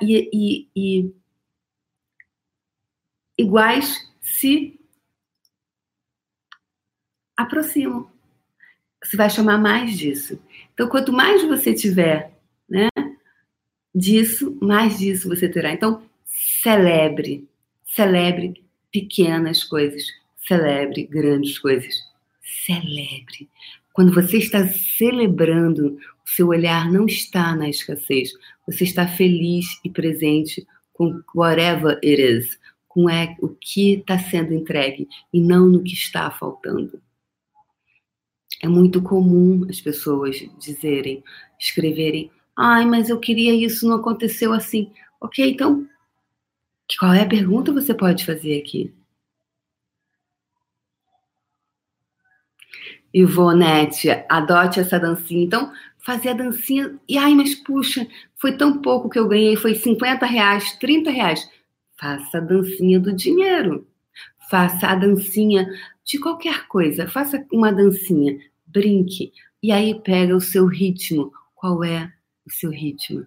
e, 0.02 0.70
e 0.76 1.14
iguais 3.38 4.08
se 4.22 4.80
aproximam. 7.36 8.13
Você 9.04 9.18
vai 9.18 9.30
chamar 9.30 9.58
mais 9.58 9.98
disso. 9.98 10.40
Então, 10.74 10.88
quanto 10.88 11.12
mais 11.12 11.44
você 11.44 11.74
tiver, 11.74 12.32
né, 12.70 12.90
disso, 13.94 14.58
mais 14.62 14.98
disso 14.98 15.30
você 15.30 15.48
terá. 15.48 15.72
Então, 15.72 16.04
celebre, 16.26 17.48
celebre 17.86 18.64
pequenas 18.92 19.64
coisas, 19.64 20.04
celebre 20.48 21.04
grandes 21.04 21.60
coisas. 21.60 21.94
Celebre. 22.66 23.50
Quando 23.94 24.14
você 24.14 24.38
está 24.38 24.68
celebrando, 24.68 25.98
o 26.26 26.30
seu 26.30 26.48
olhar 26.48 26.92
não 26.92 27.06
está 27.06 27.56
na 27.56 27.70
escassez, 27.70 28.32
você 28.66 28.86
está 28.86 29.08
feliz 29.08 29.66
e 29.84 29.90
presente 29.90 30.66
com 30.94 31.22
whatever 31.36 32.00
it 32.04 32.22
is, 32.22 32.60
com 32.88 33.10
é, 33.10 33.36
o 33.40 33.50
que 33.50 33.94
está 33.96 34.18
sendo 34.18 34.54
entregue 34.54 35.08
e 35.32 35.42
não 35.42 35.68
no 35.68 35.84
que 35.84 35.94
está 35.94 36.30
faltando. 36.32 37.02
É 38.64 38.68
muito 38.70 39.02
comum 39.02 39.68
as 39.70 39.82
pessoas 39.82 40.38
dizerem, 40.58 41.22
escreverem, 41.60 42.32
ai, 42.58 42.86
mas 42.86 43.10
eu 43.10 43.20
queria 43.20 43.54
isso, 43.54 43.86
não 43.86 43.98
aconteceu 43.98 44.54
assim. 44.54 44.90
Ok, 45.20 45.46
então, 45.46 45.86
qual 46.98 47.14
é 47.14 47.24
a 47.24 47.28
pergunta 47.28 47.74
que 47.74 47.82
você 47.82 47.94
pode 47.94 48.26
fazer 48.26 48.58
aqui? 48.58 48.94
Ivonete, 53.14 54.10
adote 54.30 54.80
essa 54.80 54.98
dancinha. 54.98 55.44
Então, 55.44 55.74
fazer 56.00 56.30
a 56.30 56.34
dancinha. 56.34 56.98
E 57.08 57.18
ai, 57.18 57.36
mas 57.36 57.56
puxa, 57.56 58.08
foi 58.38 58.56
tão 58.56 58.82
pouco 58.82 59.10
que 59.10 59.20
eu 59.20 59.28
ganhei, 59.28 59.58
foi 59.58 59.76
50 59.76 60.26
reais, 60.26 60.72
30 60.80 61.12
reais. 61.12 61.46
Faça 62.00 62.38
a 62.38 62.42
dancinha 62.42 62.98
do 62.98 63.14
dinheiro. 63.14 63.86
Faça 64.50 64.88
a 64.88 64.96
dancinha 64.96 65.68
de 66.06 66.18
qualquer 66.18 66.66
coisa. 66.68 67.10
Faça 67.10 67.46
uma 67.52 67.74
dancinha. 67.74 68.40
Brinque. 68.74 69.32
E 69.62 69.72
aí 69.72 69.96
pega 70.02 70.36
o 70.36 70.42
seu 70.42 70.66
ritmo. 70.66 71.32
Qual 71.56 71.84
é 71.84 72.12
o 72.46 72.52
seu 72.52 72.72
ritmo? 72.72 73.26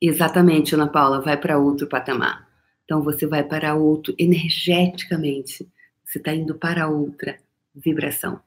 Exatamente, 0.00 0.74
Ana 0.74 0.86
Paula, 0.86 1.20
vai 1.20 1.36
para 1.36 1.58
outro 1.58 1.86
patamar. 1.86 2.48
Então 2.84 3.02
você 3.02 3.26
vai 3.26 3.42
para 3.42 3.74
outro 3.74 4.14
energeticamente. 4.18 5.68
Você 6.04 6.18
está 6.18 6.34
indo 6.34 6.54
para 6.54 6.88
outra 6.88 7.38
vibração. 7.74 8.40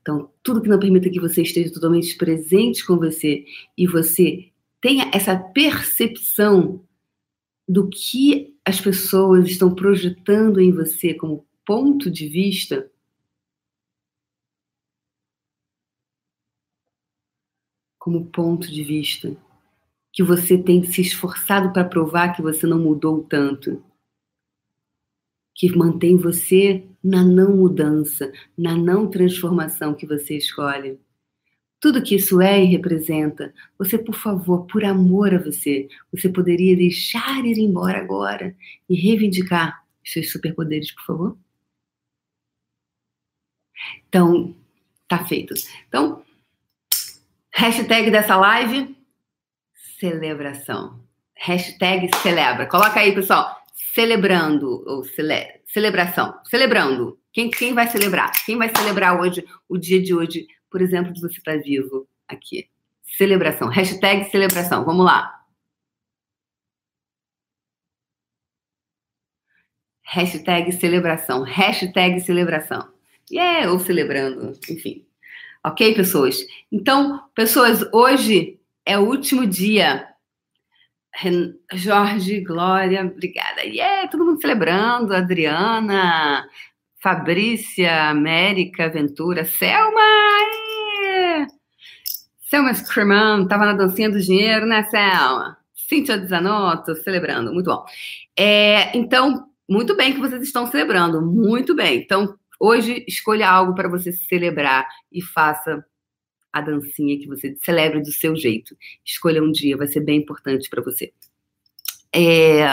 Então, 0.00 0.30
tudo 0.42 0.60
que 0.60 0.68
não 0.68 0.78
permita 0.78 1.10
que 1.10 1.20
você 1.20 1.42
esteja 1.42 1.72
totalmente 1.72 2.16
presente 2.16 2.84
com 2.84 2.96
você 2.96 3.44
e 3.76 3.86
você 3.86 4.48
tenha 4.80 5.10
essa 5.12 5.36
percepção 5.36 6.84
do 7.68 7.88
que 7.88 8.54
as 8.64 8.80
pessoas 8.80 9.46
estão 9.46 9.74
projetando 9.74 10.60
em 10.60 10.72
você 10.72 11.14
como 11.14 11.46
ponto 11.64 12.10
de 12.10 12.28
vista, 12.28 12.90
como 18.02 18.26
ponto 18.26 18.68
de 18.68 18.82
vista, 18.82 19.36
que 20.12 20.24
você 20.24 20.58
tem 20.58 20.82
se 20.82 21.00
esforçado 21.00 21.72
para 21.72 21.84
provar 21.84 22.34
que 22.34 22.42
você 22.42 22.66
não 22.66 22.80
mudou 22.80 23.22
tanto 23.22 23.80
que 25.54 25.70
mantém 25.76 26.16
você 26.16 26.84
na 27.04 27.22
não 27.22 27.56
mudança, 27.56 28.32
na 28.58 28.76
não 28.76 29.08
transformação 29.08 29.94
que 29.94 30.04
você 30.04 30.36
escolhe. 30.36 30.98
Tudo 31.78 32.02
que 32.02 32.16
isso 32.16 32.40
é 32.40 32.60
e 32.60 32.66
representa, 32.66 33.54
você, 33.78 33.96
por 33.96 34.16
favor, 34.16 34.66
por 34.66 34.84
amor 34.84 35.32
a 35.32 35.38
você, 35.38 35.86
você 36.10 36.28
poderia 36.28 36.76
deixar 36.76 37.44
ir 37.44 37.58
embora 37.58 37.98
agora 37.98 38.56
e 38.88 38.96
reivindicar 38.96 39.84
seus 40.04 40.32
superpoderes, 40.32 40.90
por 40.90 41.04
favor? 41.04 41.38
Então, 44.08 44.56
tá 45.06 45.24
feito. 45.24 45.54
Então, 45.86 46.24
hashtag 47.54 48.10
dessa 48.10 48.36
live, 48.36 48.96
celebração. 49.98 51.00
Hashtag 51.36 52.08
celebra. 52.22 52.66
Coloca 52.66 53.00
aí, 53.00 53.14
pessoal 53.14 53.62
celebrando, 53.94 54.84
ou 54.86 55.04
cele, 55.04 55.60
celebração, 55.66 56.40
celebrando. 56.44 57.18
Quem, 57.32 57.50
quem 57.50 57.74
vai 57.74 57.88
celebrar? 57.88 58.32
Quem 58.44 58.56
vai 58.56 58.70
celebrar 58.74 59.20
hoje, 59.20 59.44
o 59.68 59.78
dia 59.78 60.02
de 60.02 60.14
hoje, 60.14 60.46
por 60.70 60.80
exemplo, 60.80 61.12
de 61.12 61.20
você 61.20 61.38
estar 61.38 61.58
vivo 61.58 62.08
aqui? 62.28 62.68
Celebração. 63.02 63.68
Hashtag 63.68 64.30
celebração. 64.30 64.84
Vamos 64.84 65.04
lá. 65.04 65.40
Hashtag 70.02 70.72
celebração. 70.72 71.42
Hashtag 71.42 72.20
celebração. 72.20 72.92
Yeah, 73.30 73.70
ou 73.70 73.78
celebrando, 73.78 74.52
enfim. 74.68 75.06
Ok, 75.64 75.94
pessoas? 75.94 76.38
Então, 76.70 77.22
pessoas, 77.34 77.86
hoje 77.92 78.58
é 78.84 78.98
o 78.98 79.08
último 79.08 79.46
dia 79.46 80.12
Jorge, 81.74 82.40
Glória, 82.40 83.02
obrigada. 83.02 83.64
E 83.64 83.76
yeah, 83.76 84.08
todo 84.08 84.24
mundo 84.24 84.40
celebrando. 84.40 85.14
Adriana, 85.14 86.46
Fabrícia, 87.02 88.08
América, 88.08 88.88
Ventura, 88.88 89.44
Selma. 89.44 90.00
Selma 92.48 92.74
Screman, 92.74 93.46
tava 93.46 93.66
na 93.66 93.72
dancinha 93.74 94.10
do 94.10 94.20
dinheiro, 94.20 94.66
né, 94.66 94.82
Selma? 94.84 95.58
Cíntia 95.74 96.26
Zanotto, 96.26 96.94
celebrando, 96.96 97.52
muito 97.52 97.66
bom. 97.66 97.84
É, 98.36 98.96
então, 98.96 99.46
muito 99.68 99.94
bem 99.96 100.12
que 100.12 100.20
vocês 100.20 100.42
estão 100.42 100.66
celebrando, 100.66 101.20
muito 101.20 101.74
bem. 101.74 101.98
Então, 101.98 102.34
hoje, 102.62 103.04
escolha 103.08 103.50
algo 103.50 103.74
para 103.74 103.88
você 103.88 104.12
celebrar 104.12 104.86
e 105.10 105.20
faça 105.20 105.84
a 106.52 106.60
dancinha 106.60 107.18
que 107.18 107.26
você 107.26 107.56
celebra 107.62 108.00
do 108.00 108.12
seu 108.12 108.36
jeito. 108.36 108.76
Escolha 109.04 109.42
um 109.42 109.50
dia, 109.50 109.76
vai 109.76 109.88
ser 109.88 110.00
bem 110.00 110.20
importante 110.20 110.70
para 110.70 110.82
você. 110.82 111.12
É, 112.14 112.64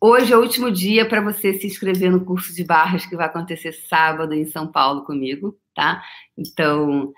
hoje 0.00 0.32
é 0.32 0.36
o 0.36 0.40
último 0.40 0.70
dia 0.70 1.08
para 1.08 1.20
você 1.20 1.54
se 1.54 1.66
inscrever 1.66 2.12
no 2.12 2.24
curso 2.24 2.54
de 2.54 2.62
barras 2.62 3.04
que 3.04 3.16
vai 3.16 3.26
acontecer 3.26 3.72
sábado 3.72 4.34
em 4.34 4.44
São 4.44 4.70
Paulo 4.70 5.04
comigo, 5.04 5.58
tá? 5.74 6.02
Então, 6.36 7.12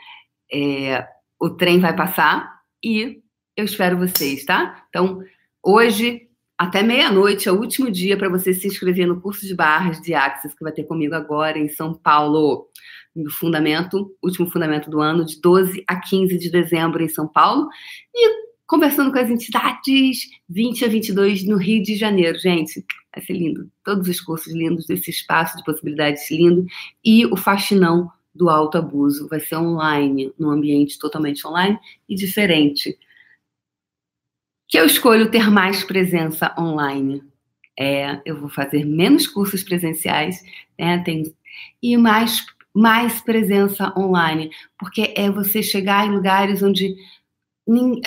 é, 0.50 1.06
o 1.38 1.50
trem 1.50 1.80
vai 1.80 1.94
passar 1.94 2.60
e 2.82 3.20
eu 3.56 3.64
espero 3.64 3.98
vocês, 3.98 4.44
tá? 4.44 4.86
Então, 4.88 5.22
hoje 5.62 6.28
até 6.56 6.82
meia-noite 6.82 7.48
é 7.48 7.52
o 7.52 7.58
último 7.58 7.90
dia 7.90 8.16
para 8.16 8.28
você 8.28 8.54
se 8.54 8.66
inscrever 8.68 9.06
no 9.06 9.20
curso 9.20 9.46
de 9.46 9.54
barras 9.54 10.00
de 10.00 10.14
Axis 10.14 10.54
que 10.54 10.62
vai 10.62 10.72
ter 10.72 10.84
comigo 10.84 11.14
agora 11.14 11.58
em 11.58 11.68
São 11.68 11.92
Paulo 11.94 12.68
no 13.14 13.30
fundamento, 13.30 14.12
último 14.22 14.50
fundamento 14.50 14.90
do 14.90 15.00
ano, 15.00 15.24
de 15.24 15.40
12 15.40 15.84
a 15.86 16.00
15 16.00 16.36
de 16.38 16.50
dezembro 16.50 17.02
em 17.02 17.08
São 17.08 17.28
Paulo, 17.28 17.68
e 18.12 18.44
conversando 18.66 19.12
com 19.12 19.18
as 19.18 19.30
entidades 19.30 20.28
20 20.48 20.84
a 20.84 20.88
22 20.88 21.44
no 21.46 21.56
Rio 21.56 21.82
de 21.82 21.96
Janeiro. 21.96 22.38
Gente, 22.38 22.84
vai 23.14 23.24
ser 23.24 23.34
lindo. 23.34 23.70
Todos 23.84 24.08
os 24.08 24.20
cursos 24.20 24.52
lindos 24.52 24.86
desse 24.86 25.10
espaço 25.10 25.56
de 25.56 25.64
possibilidades 25.64 26.28
lindo. 26.30 26.66
E 27.04 27.24
o 27.26 27.36
Faxinão 27.36 28.10
do 28.34 28.48
Alto 28.48 28.78
Abuso 28.78 29.28
vai 29.28 29.38
ser 29.38 29.56
online, 29.56 30.32
num 30.36 30.50
ambiente 30.50 30.98
totalmente 30.98 31.46
online 31.46 31.78
e 32.08 32.16
diferente. 32.16 32.98
Que 34.68 34.78
eu 34.78 34.86
escolho 34.86 35.30
ter 35.30 35.50
mais 35.50 35.84
presença 35.84 36.54
online. 36.58 37.22
É, 37.78 38.20
eu 38.24 38.40
vou 38.40 38.48
fazer 38.48 38.84
menos 38.84 39.26
cursos 39.26 39.62
presenciais, 39.62 40.42
né? 40.78 40.98
Tem, 41.04 41.34
e 41.82 41.96
mais 41.96 42.44
mais 42.74 43.20
presença 43.20 43.94
online, 43.96 44.50
porque 44.76 45.14
é 45.16 45.30
você 45.30 45.62
chegar 45.62 46.04
em 46.06 46.10
lugares 46.10 46.60
onde 46.60 46.96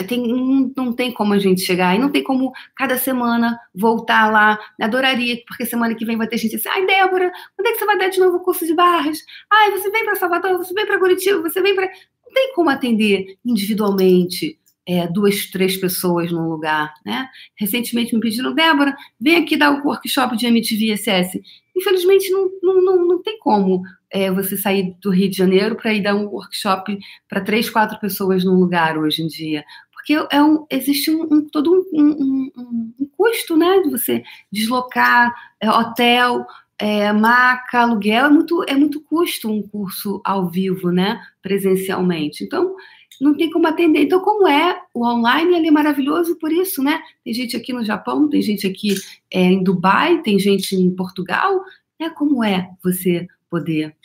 tem, 0.07 0.27
não, 0.27 0.71
não 0.75 0.93
tem 0.93 1.11
como 1.11 1.33
a 1.33 1.39
gente 1.39 1.61
chegar, 1.61 1.95
e 1.95 1.99
não 1.99 2.11
tem 2.11 2.23
como 2.23 2.51
cada 2.75 2.97
semana 2.97 3.59
voltar 3.73 4.31
lá. 4.31 4.59
Adoraria, 4.79 5.41
porque 5.47 5.65
semana 5.65 5.95
que 5.95 6.05
vem 6.05 6.17
vai 6.17 6.27
ter 6.27 6.37
gente 6.37 6.55
assim, 6.57 6.69
ai, 6.69 6.85
Débora, 6.85 7.31
quando 7.55 7.67
é 7.67 7.71
que 7.71 7.79
você 7.79 7.85
vai 7.85 7.97
dar 7.97 8.09
de 8.09 8.19
novo 8.19 8.37
o 8.37 8.43
curso 8.43 8.67
de 8.67 8.75
barras? 8.75 9.17
Ai, 9.51 9.71
você 9.71 9.89
vem 9.89 10.05
para 10.05 10.15
Salvador, 10.15 10.57
você 10.57 10.73
vem 10.73 10.85
para 10.85 10.99
Curitiba, 10.99 11.41
você 11.41 11.61
vem 11.61 11.73
para. 11.73 11.87
Não 11.87 12.33
tem 12.33 12.53
como 12.53 12.69
atender 12.69 13.37
individualmente 13.43 14.59
é, 14.87 15.05
duas, 15.05 15.47
três 15.47 15.75
pessoas 15.75 16.31
num 16.31 16.47
lugar, 16.47 16.93
né? 17.05 17.27
Recentemente 17.59 18.15
me 18.15 18.21
pediram, 18.21 18.53
Débora, 18.53 18.95
vem 19.19 19.35
aqui 19.35 19.57
dar 19.57 19.71
o 19.71 19.85
workshop 19.85 20.37
de 20.37 20.47
MTV 20.47 20.95
SS. 20.95 21.41
Infelizmente, 21.75 22.31
não, 22.31 22.49
não, 22.63 22.81
não, 22.81 23.07
não 23.07 23.21
tem 23.21 23.37
como 23.37 23.83
é, 24.09 24.31
você 24.31 24.55
sair 24.55 24.95
do 25.01 25.09
Rio 25.09 25.29
de 25.29 25.35
Janeiro 25.35 25.75
para 25.75 25.93
ir 25.93 26.01
dar 26.01 26.15
um 26.15 26.27
workshop 26.27 26.97
para 27.27 27.41
três, 27.41 27.69
quatro 27.69 27.99
pessoas 27.99 28.45
num 28.45 28.57
lugar 28.57 28.97
hoje 28.97 29.21
em 29.21 29.27
dia. 29.27 29.65
Porque 29.91 30.13
é 30.31 30.41
um, 30.41 30.65
existe 30.69 31.11
um, 31.11 31.27
um 31.29 31.49
todo 31.49 31.85
um, 31.91 32.49
um, 32.55 33.09
custo, 33.17 33.57
né? 33.57 33.81
De 33.81 33.89
você 33.89 34.23
deslocar 34.49 35.35
é, 35.59 35.69
hotel, 35.69 36.45
é, 36.79 37.11
maca, 37.11 37.81
aluguel, 37.81 38.27
é 38.27 38.29
muito, 38.29 38.63
é 38.69 38.75
muito 38.75 39.01
custo 39.01 39.51
um 39.51 39.61
curso 39.61 40.21
ao 40.23 40.49
vivo, 40.49 40.91
né? 40.91 41.19
Presencialmente. 41.41 42.45
Então, 42.45 42.73
não 43.19 43.35
tem 43.35 43.49
como 43.49 43.67
atender. 43.67 44.03
Então, 44.03 44.19
como 44.21 44.47
é 44.47 44.81
o 44.93 45.05
online, 45.05 45.55
ele 45.55 45.67
é 45.67 45.71
maravilhoso 45.71 46.37
por 46.37 46.51
isso, 46.51 46.83
né? 46.83 47.01
Tem 47.23 47.33
gente 47.33 47.55
aqui 47.55 47.73
no 47.73 47.83
Japão, 47.83 48.29
tem 48.29 48.41
gente 48.41 48.67
aqui 48.67 48.95
é, 49.31 49.41
em 49.41 49.63
Dubai, 49.63 50.21
tem 50.21 50.39
gente 50.39 50.75
em 50.75 50.95
Portugal. 50.95 51.63
Né? 51.99 52.09
Como 52.11 52.43
é 52.43 52.69
você 52.83 53.27
poder 53.49 53.95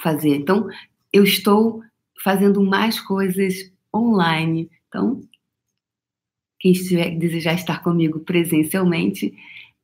fazer. 0.00 0.36
Então, 0.36 0.68
eu 1.12 1.24
estou 1.24 1.82
fazendo 2.22 2.62
mais 2.62 3.00
coisas 3.00 3.70
online. 3.94 4.70
Então, 4.88 5.22
quem 6.58 6.72
estiver, 6.72 7.16
desejar 7.16 7.54
estar 7.54 7.82
comigo 7.82 8.20
presencialmente, 8.20 9.32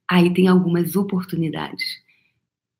aí 0.08 0.32
tem 0.32 0.48
algumas 0.48 0.96
oportunidades 0.96 2.02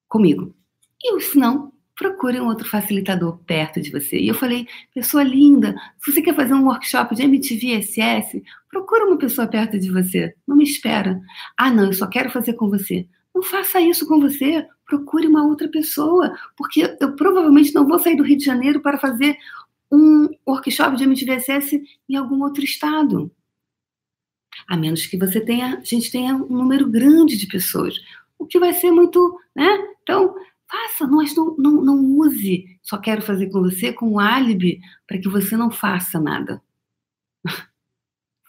comigo. 0.08 0.54
E 1.02 1.20
se 1.20 1.38
não, 1.38 1.72
procure 1.96 2.40
um 2.40 2.46
outro 2.46 2.68
facilitador 2.68 3.38
perto 3.46 3.80
de 3.80 3.90
você. 3.90 4.18
E 4.18 4.28
eu 4.28 4.34
falei, 4.34 4.66
pessoa 4.92 5.22
linda, 5.22 5.74
se 5.98 6.12
você 6.12 6.22
quer 6.22 6.34
fazer 6.34 6.54
um 6.54 6.66
workshop 6.66 7.14
de 7.14 7.22
MTVSS, 7.22 8.42
procure 8.68 9.04
uma 9.04 9.18
pessoa 9.18 9.46
perto 9.46 9.78
de 9.78 9.90
você. 9.90 10.34
Não 10.46 10.56
me 10.56 10.64
espera. 10.64 11.20
Ah, 11.56 11.70
não, 11.70 11.86
eu 11.86 11.92
só 11.92 12.06
quero 12.06 12.30
fazer 12.30 12.54
com 12.54 12.68
você. 12.68 13.06
Não 13.34 13.42
faça 13.42 13.80
isso 13.80 14.06
com 14.06 14.20
você. 14.20 14.66
Procure 14.86 15.26
uma 15.26 15.44
outra 15.44 15.68
pessoa, 15.68 16.36
porque 16.56 16.96
eu 17.00 17.14
provavelmente 17.14 17.74
não 17.74 17.86
vou 17.86 17.98
sair 17.98 18.16
do 18.16 18.22
Rio 18.22 18.36
de 18.36 18.44
Janeiro 18.44 18.80
para 18.80 18.98
fazer 18.98 19.36
um 19.90 20.28
workshop 20.46 20.96
de 20.96 21.04
MTVSS 21.04 21.80
em 22.08 22.16
algum 22.16 22.42
outro 22.42 22.64
estado. 22.64 23.30
A 24.68 24.76
menos 24.76 25.06
que 25.06 25.16
você 25.16 25.40
tenha, 25.40 25.78
a 25.78 25.84
gente 25.84 26.10
tenha 26.10 26.34
um 26.34 26.48
número 26.48 26.88
grande 26.88 27.36
de 27.36 27.46
pessoas, 27.46 27.96
o 28.38 28.46
que 28.46 28.58
vai 28.58 28.72
ser 28.72 28.90
muito, 28.90 29.38
né? 29.54 29.66
Então, 30.02 30.34
faça, 30.74 31.06
mas 31.06 31.34
não, 31.34 31.56
não, 31.56 31.84
não 31.84 32.04
use 32.18 32.74
só 32.84 32.98
quero 32.98 33.22
fazer 33.22 33.48
com 33.48 33.62
você 33.62 33.92
como 33.92 34.20
álibi 34.20 34.78
para 35.08 35.18
que 35.18 35.28
você 35.28 35.56
não 35.56 35.70
faça 35.70 36.20
nada. 36.20 36.62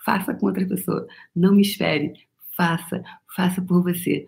faça 0.06 0.34
com 0.34 0.46
outra 0.46 0.66
pessoa. 0.68 1.08
Não 1.34 1.56
me 1.56 1.62
espere. 1.62 2.14
Faça, 2.56 3.02
faça 3.34 3.62
por 3.62 3.82
você. 3.82 4.28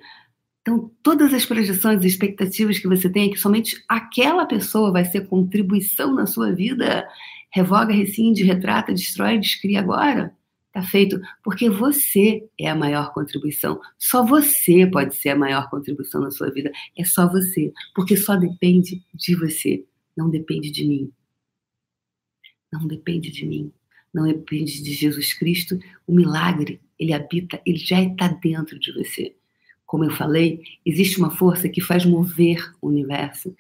Então, 0.62 0.90
todas 1.04 1.34
as 1.34 1.46
projeções 1.46 2.04
e 2.04 2.08
expectativas 2.08 2.80
que 2.80 2.88
você 2.88 3.10
tem, 3.10 3.30
que 3.30 3.38
somente 3.38 3.84
aquela 3.88 4.46
pessoa 4.46 4.92
vai 4.92 5.04
ser 5.04 5.28
contribuição 5.28 6.14
na 6.14 6.26
sua 6.26 6.54
vida, 6.54 7.08
revoga, 7.52 7.94
rescinde, 7.94 8.44
retrata, 8.44 8.94
destrói, 8.94 9.38
descria 9.38 9.82
agora. 9.82 10.34
Tá 10.78 10.84
feito 10.84 11.20
porque 11.44 11.72
você 11.72 12.48
é 12.56 12.70
a 12.70 12.76
maior 12.76 13.12
contribuição. 13.12 13.82
Só 13.98 14.24
você 14.24 14.86
pode 14.86 15.16
ser 15.16 15.30
a 15.30 15.36
maior 15.36 15.72
contribuição 15.72 16.22
na 16.22 16.30
sua 16.30 16.52
vida. 16.52 16.72
É 16.96 17.04
só 17.04 17.28
você, 17.28 17.74
porque 17.96 18.16
só 18.16 18.36
depende 18.36 19.04
de 19.12 19.36
você, 19.36 19.84
não 20.16 20.30
depende 20.30 20.70
de 20.70 20.86
mim. 20.88 21.12
Não 22.72 22.86
depende 22.86 23.32
de 23.32 23.44
mim, 23.44 23.74
não 24.14 24.26
depende 24.26 24.84
de 24.84 24.94
Jesus 24.94 25.34
Cristo. 25.34 25.80
O 26.06 26.14
milagre, 26.14 26.80
ele 27.00 27.12
habita, 27.12 27.60
ele 27.66 27.80
já 27.80 28.00
está 28.00 28.28
dentro 28.28 28.78
de 28.78 28.92
você. 28.92 29.36
Como 29.84 30.04
eu 30.04 30.12
falei, 30.12 30.62
existe 30.86 31.18
uma 31.18 31.32
força 31.32 31.68
que 31.68 31.82
faz 31.82 32.06
mover 32.06 32.72
o 32.80 32.90
universo 32.90 33.56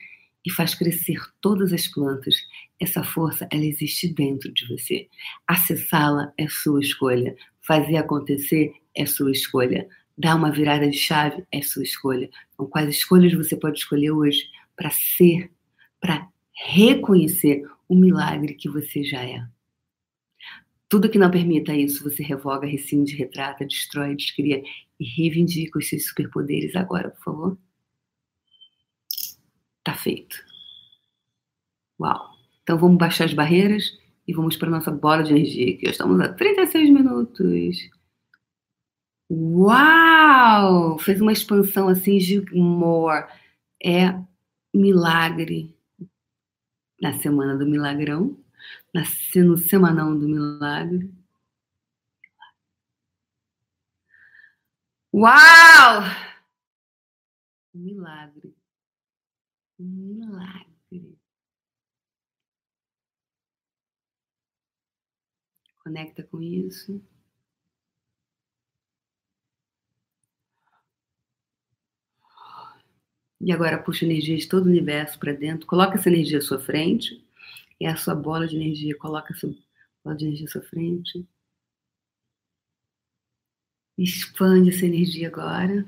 e 0.47 0.51
faz 0.51 0.73
crescer 0.73 1.19
todas 1.41 1.73
as 1.73 1.87
plantas. 1.87 2.35
Essa 2.79 3.03
força, 3.03 3.45
ela 3.51 3.65
existe 3.65 4.07
dentro 4.07 4.49
de 4.53 4.65
você. 4.65 5.09
Acessá-la 5.45 6.31
é 6.37 6.47
sua 6.47 6.79
escolha. 6.79 7.35
Fazer 7.61 7.97
acontecer 7.97 8.71
é 8.95 9.05
sua 9.05 9.29
escolha. 9.29 9.85
Dar 10.17 10.35
uma 10.35 10.49
virada 10.49 10.89
de 10.89 10.97
chave 10.97 11.43
é 11.51 11.61
sua 11.61 11.83
escolha. 11.83 12.29
Então, 12.53 12.65
quais 12.65 12.89
escolhas 12.89 13.33
você 13.33 13.57
pode 13.57 13.79
escolher 13.79 14.11
hoje 14.11 14.49
para 14.73 14.89
ser, 14.89 15.51
para 15.99 16.29
reconhecer 16.53 17.63
o 17.89 17.95
milagre 17.95 18.53
que 18.53 18.69
você 18.69 19.03
já 19.03 19.21
é? 19.21 19.45
Tudo 20.87 21.09
que 21.09 21.19
não 21.19 21.29
permita 21.29 21.75
isso, 21.75 22.05
você 22.05 22.23
revoga, 22.23 22.65
rescinde, 22.65 23.17
retrata, 23.17 23.65
destrói, 23.65 24.15
descria 24.15 24.63
e 24.97 25.03
reivindica 25.03 25.77
os 25.77 25.89
seus 25.89 26.07
superpoderes 26.07 26.73
agora, 26.73 27.09
por 27.09 27.21
favor. 27.21 27.57
Tá 29.87 29.93
feito. 29.93 30.35
Uau! 31.97 32.35
Então 32.61 32.77
vamos 32.77 32.97
baixar 32.97 33.23
as 33.23 33.33
barreiras 33.33 33.97
e 34.27 34.33
vamos 34.33 34.57
para 34.57 34.69
nossa 34.69 34.91
bola 34.91 35.23
de 35.23 35.31
energia, 35.31 35.77
que 35.77 35.85
já 35.85 35.91
estamos 35.91 36.19
a 36.19 36.33
36 36.33 36.89
minutos. 36.89 37.89
Uau! 39.31 40.99
Fez 40.99 41.21
uma 41.21 41.31
expansão 41.31 41.87
assim 41.87 42.17
de 42.17 42.41
more. 42.53 43.31
É 43.81 44.13
milagre. 44.73 45.73
Na 47.01 47.13
semana 47.19 47.55
do 47.55 47.65
milagrão, 47.65 48.37
no 48.93 49.57
semanão 49.57 50.19
do 50.19 50.27
milagre. 50.27 51.09
Uau! 55.13 56.01
Milagre 57.73 58.56
milagre. 59.79 61.17
Conecta 65.83 66.23
com 66.23 66.41
isso. 66.41 67.01
E 73.39 73.51
agora 73.51 73.81
puxa 73.81 74.03
energia 74.03 74.35
de 74.35 74.47
todo 74.47 74.65
o 74.65 74.69
universo 74.69 75.19
para 75.19 75.31
dentro. 75.31 75.67
Coloca 75.67 75.95
essa 75.95 76.09
energia 76.09 76.39
à 76.39 76.41
sua 76.41 76.59
frente. 76.59 77.23
É 77.79 77.87
a 77.87 77.95
sua 77.95 78.15
bola 78.15 78.47
de 78.47 78.55
energia. 78.55 78.97
Coloca 78.97 79.33
essa 79.33 79.47
bola 80.03 80.17
de 80.17 80.25
energia 80.25 80.47
à 80.47 80.51
sua 80.51 80.61
frente. 80.63 81.25
Expande 83.97 84.69
essa 84.69 84.85
energia 84.85 85.27
agora. 85.27 85.85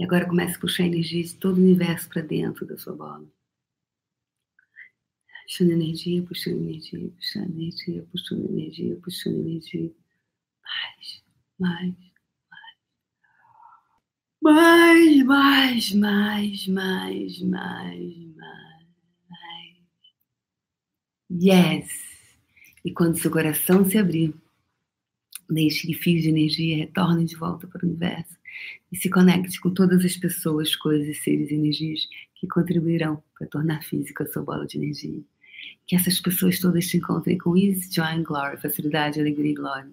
E 0.00 0.04
agora 0.04 0.26
comece 0.26 0.56
a 0.56 0.58
puxar 0.58 0.84
a 0.84 0.86
energia 0.86 1.22
de 1.22 1.34
todo 1.34 1.58
o 1.58 1.60
universo 1.60 2.08
para 2.08 2.22
dentro 2.22 2.66
da 2.66 2.78
sua 2.78 2.96
bola. 2.96 3.30
Puxando 5.44 5.72
energia, 5.72 6.22
puxando 6.22 6.62
energia, 6.62 7.10
puxando 7.10 7.50
energia, 7.50 8.06
puxando 8.10 8.48
energia, 8.48 8.96
puxando 8.96 9.40
energia. 9.40 9.92
Mais, 10.62 11.22
mais, 11.58 11.94
mais. 14.40 15.22
Mais, 15.22 15.92
mais, 15.92 16.66
mais, 16.66 16.66
mais, 16.66 17.42
mais, 17.42 18.34
mais. 19.28 19.76
Yes! 21.30 21.90
E 22.82 22.90
quando 22.90 23.18
seu 23.18 23.30
coração 23.30 23.84
se 23.84 23.98
abrir, 23.98 24.34
deixe 25.54 25.86
que 25.86 25.94
fios 25.94 26.22
de 26.22 26.28
energia 26.28 26.76
retornem 26.76 27.26
de 27.26 27.36
volta 27.36 27.66
para 27.66 27.84
o 27.84 27.88
universo 27.88 28.38
e 28.90 28.96
se 28.96 29.08
conecte 29.08 29.60
com 29.60 29.70
todas 29.70 30.04
as 30.04 30.16
pessoas, 30.16 30.74
coisas, 30.76 31.18
seres 31.18 31.50
e 31.50 31.54
energias 31.54 32.08
que 32.34 32.46
contribuirão 32.48 33.22
para 33.38 33.46
tornar 33.46 33.82
física 33.84 34.24
a 34.24 34.26
sua 34.26 34.42
bola 34.42 34.66
de 34.66 34.78
energia. 34.78 35.20
Que 35.86 35.96
essas 35.96 36.20
pessoas 36.20 36.58
todas 36.58 36.86
te 36.86 36.96
encontrem 36.96 37.38
com 37.38 37.56
ease, 37.56 37.92
joy 37.92 38.06
and 38.06 38.22
glory, 38.22 38.60
facilidade, 38.60 39.20
alegria 39.20 39.50
e 39.50 39.54
glória, 39.54 39.90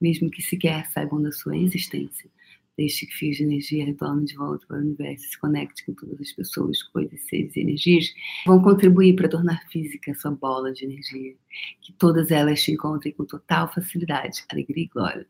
mesmo 0.00 0.30
que 0.30 0.42
sequer 0.42 0.86
saibam 0.90 1.22
da 1.22 1.32
sua 1.32 1.56
existência. 1.56 2.28
Deixe 2.76 3.06
que 3.06 3.30
de 3.30 3.42
energia 3.44 3.84
retornem 3.84 4.24
de 4.24 4.34
volta 4.34 4.66
para 4.66 4.78
o 4.78 4.80
universo 4.80 5.28
se 5.28 5.38
conecte 5.38 5.86
com 5.86 5.94
todas 5.94 6.20
as 6.20 6.32
pessoas, 6.32 6.82
coisas, 6.82 7.20
seres 7.28 7.54
e 7.54 7.60
energias 7.60 8.12
vão 8.46 8.60
contribuir 8.60 9.14
para 9.14 9.28
tornar 9.28 9.64
física 9.70 10.10
a 10.10 10.14
sua 10.14 10.32
bola 10.32 10.72
de 10.72 10.84
energia. 10.84 11.34
Que 11.80 11.92
todas 11.92 12.30
elas 12.30 12.62
te 12.62 12.72
encontrem 12.72 13.12
com 13.12 13.24
total 13.24 13.72
facilidade, 13.72 14.44
alegria 14.50 14.84
e 14.84 14.88
glória 14.88 15.26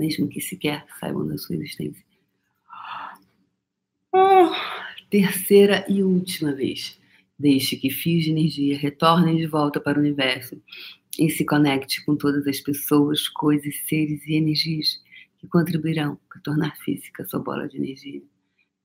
mesmo 0.00 0.28
que 0.28 0.40
sequer 0.40 0.86
saibam 0.98 1.26
da 1.28 1.36
sua 1.36 1.56
existência. 1.56 2.02
Oh, 4.12 4.50
terceira 5.10 5.84
e 5.88 6.02
última 6.02 6.52
vez. 6.52 6.98
Deixe 7.38 7.76
que 7.76 7.90
fios 7.90 8.24
de 8.24 8.30
energia 8.30 8.78
retornem 8.78 9.36
de 9.36 9.46
volta 9.46 9.78
para 9.78 9.98
o 9.98 10.00
universo 10.00 10.60
e 11.18 11.28
se 11.28 11.44
conecte 11.44 12.04
com 12.04 12.16
todas 12.16 12.46
as 12.46 12.60
pessoas, 12.60 13.28
coisas, 13.28 13.74
seres 13.86 14.26
e 14.26 14.34
energias 14.34 15.02
que 15.40 15.48
contribuirão 15.48 16.16
para 16.28 16.40
tornar 16.42 16.76
física 16.76 17.26
sua 17.26 17.40
bola 17.40 17.66
de 17.66 17.78
energia. 17.78 18.22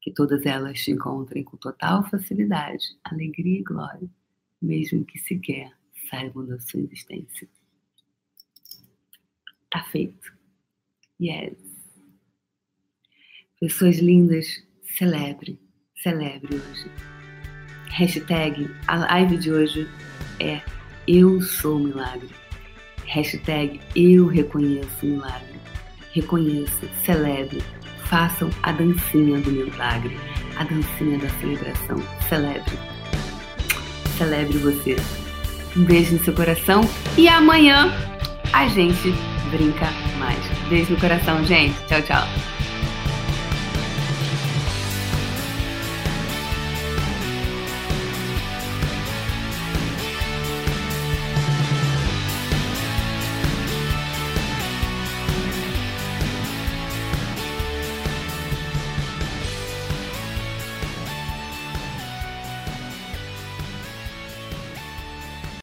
Que 0.02 0.12
todas 0.12 0.46
elas 0.46 0.80
te 0.80 0.92
encontrem 0.92 1.44
com 1.44 1.58
total 1.58 2.10
facilidade, 2.10 2.98
alegria 3.04 3.60
e 3.60 3.64
glória, 3.64 4.10
mesmo 4.62 5.04
que 5.04 5.20
sequer 5.20 5.72
saibam 6.10 6.46
da 6.46 6.60
sua 6.60 6.80
existência. 6.80 7.50
Tá 9.70 9.84
feito. 9.92 10.34
Yes. 11.20 11.58
Pessoas 13.60 13.98
lindas, 13.98 14.64
celebre, 14.98 15.60
celebre 16.02 16.56
hoje. 16.56 16.90
Hashtag, 17.90 18.70
a 18.88 18.98
live 18.98 19.38
de 19.38 19.52
hoje 19.52 19.88
é 20.40 20.62
Eu 21.08 21.42
sou 21.42 21.80
milagre. 21.80 22.34
Hashtag 23.08 23.82
Eu 23.96 24.28
reconheço 24.28 25.06
milagre. 25.06 25.55
Reconheça, 26.16 26.88
celebre, 27.04 27.62
façam 28.06 28.50
a 28.64 28.72
dancinha 28.72 29.38
do 29.42 29.52
milagre, 29.52 30.18
a 30.56 30.64
dancinha 30.64 31.18
da 31.18 31.28
celebração. 31.42 31.98
Celebre. 32.30 32.80
Celebre 34.18 34.58
você. 34.60 34.96
Um 35.76 35.84
beijo 35.84 36.14
no 36.14 36.24
seu 36.24 36.34
coração 36.34 36.90
e 37.18 37.28
amanhã 37.28 37.92
a 38.54 38.66
gente 38.70 39.14
brinca 39.52 39.90
mais. 40.18 40.40
Beijo 40.70 40.94
no 40.94 41.00
coração, 41.02 41.44
gente. 41.44 41.76
Tchau, 41.86 42.02
tchau. 42.04 42.55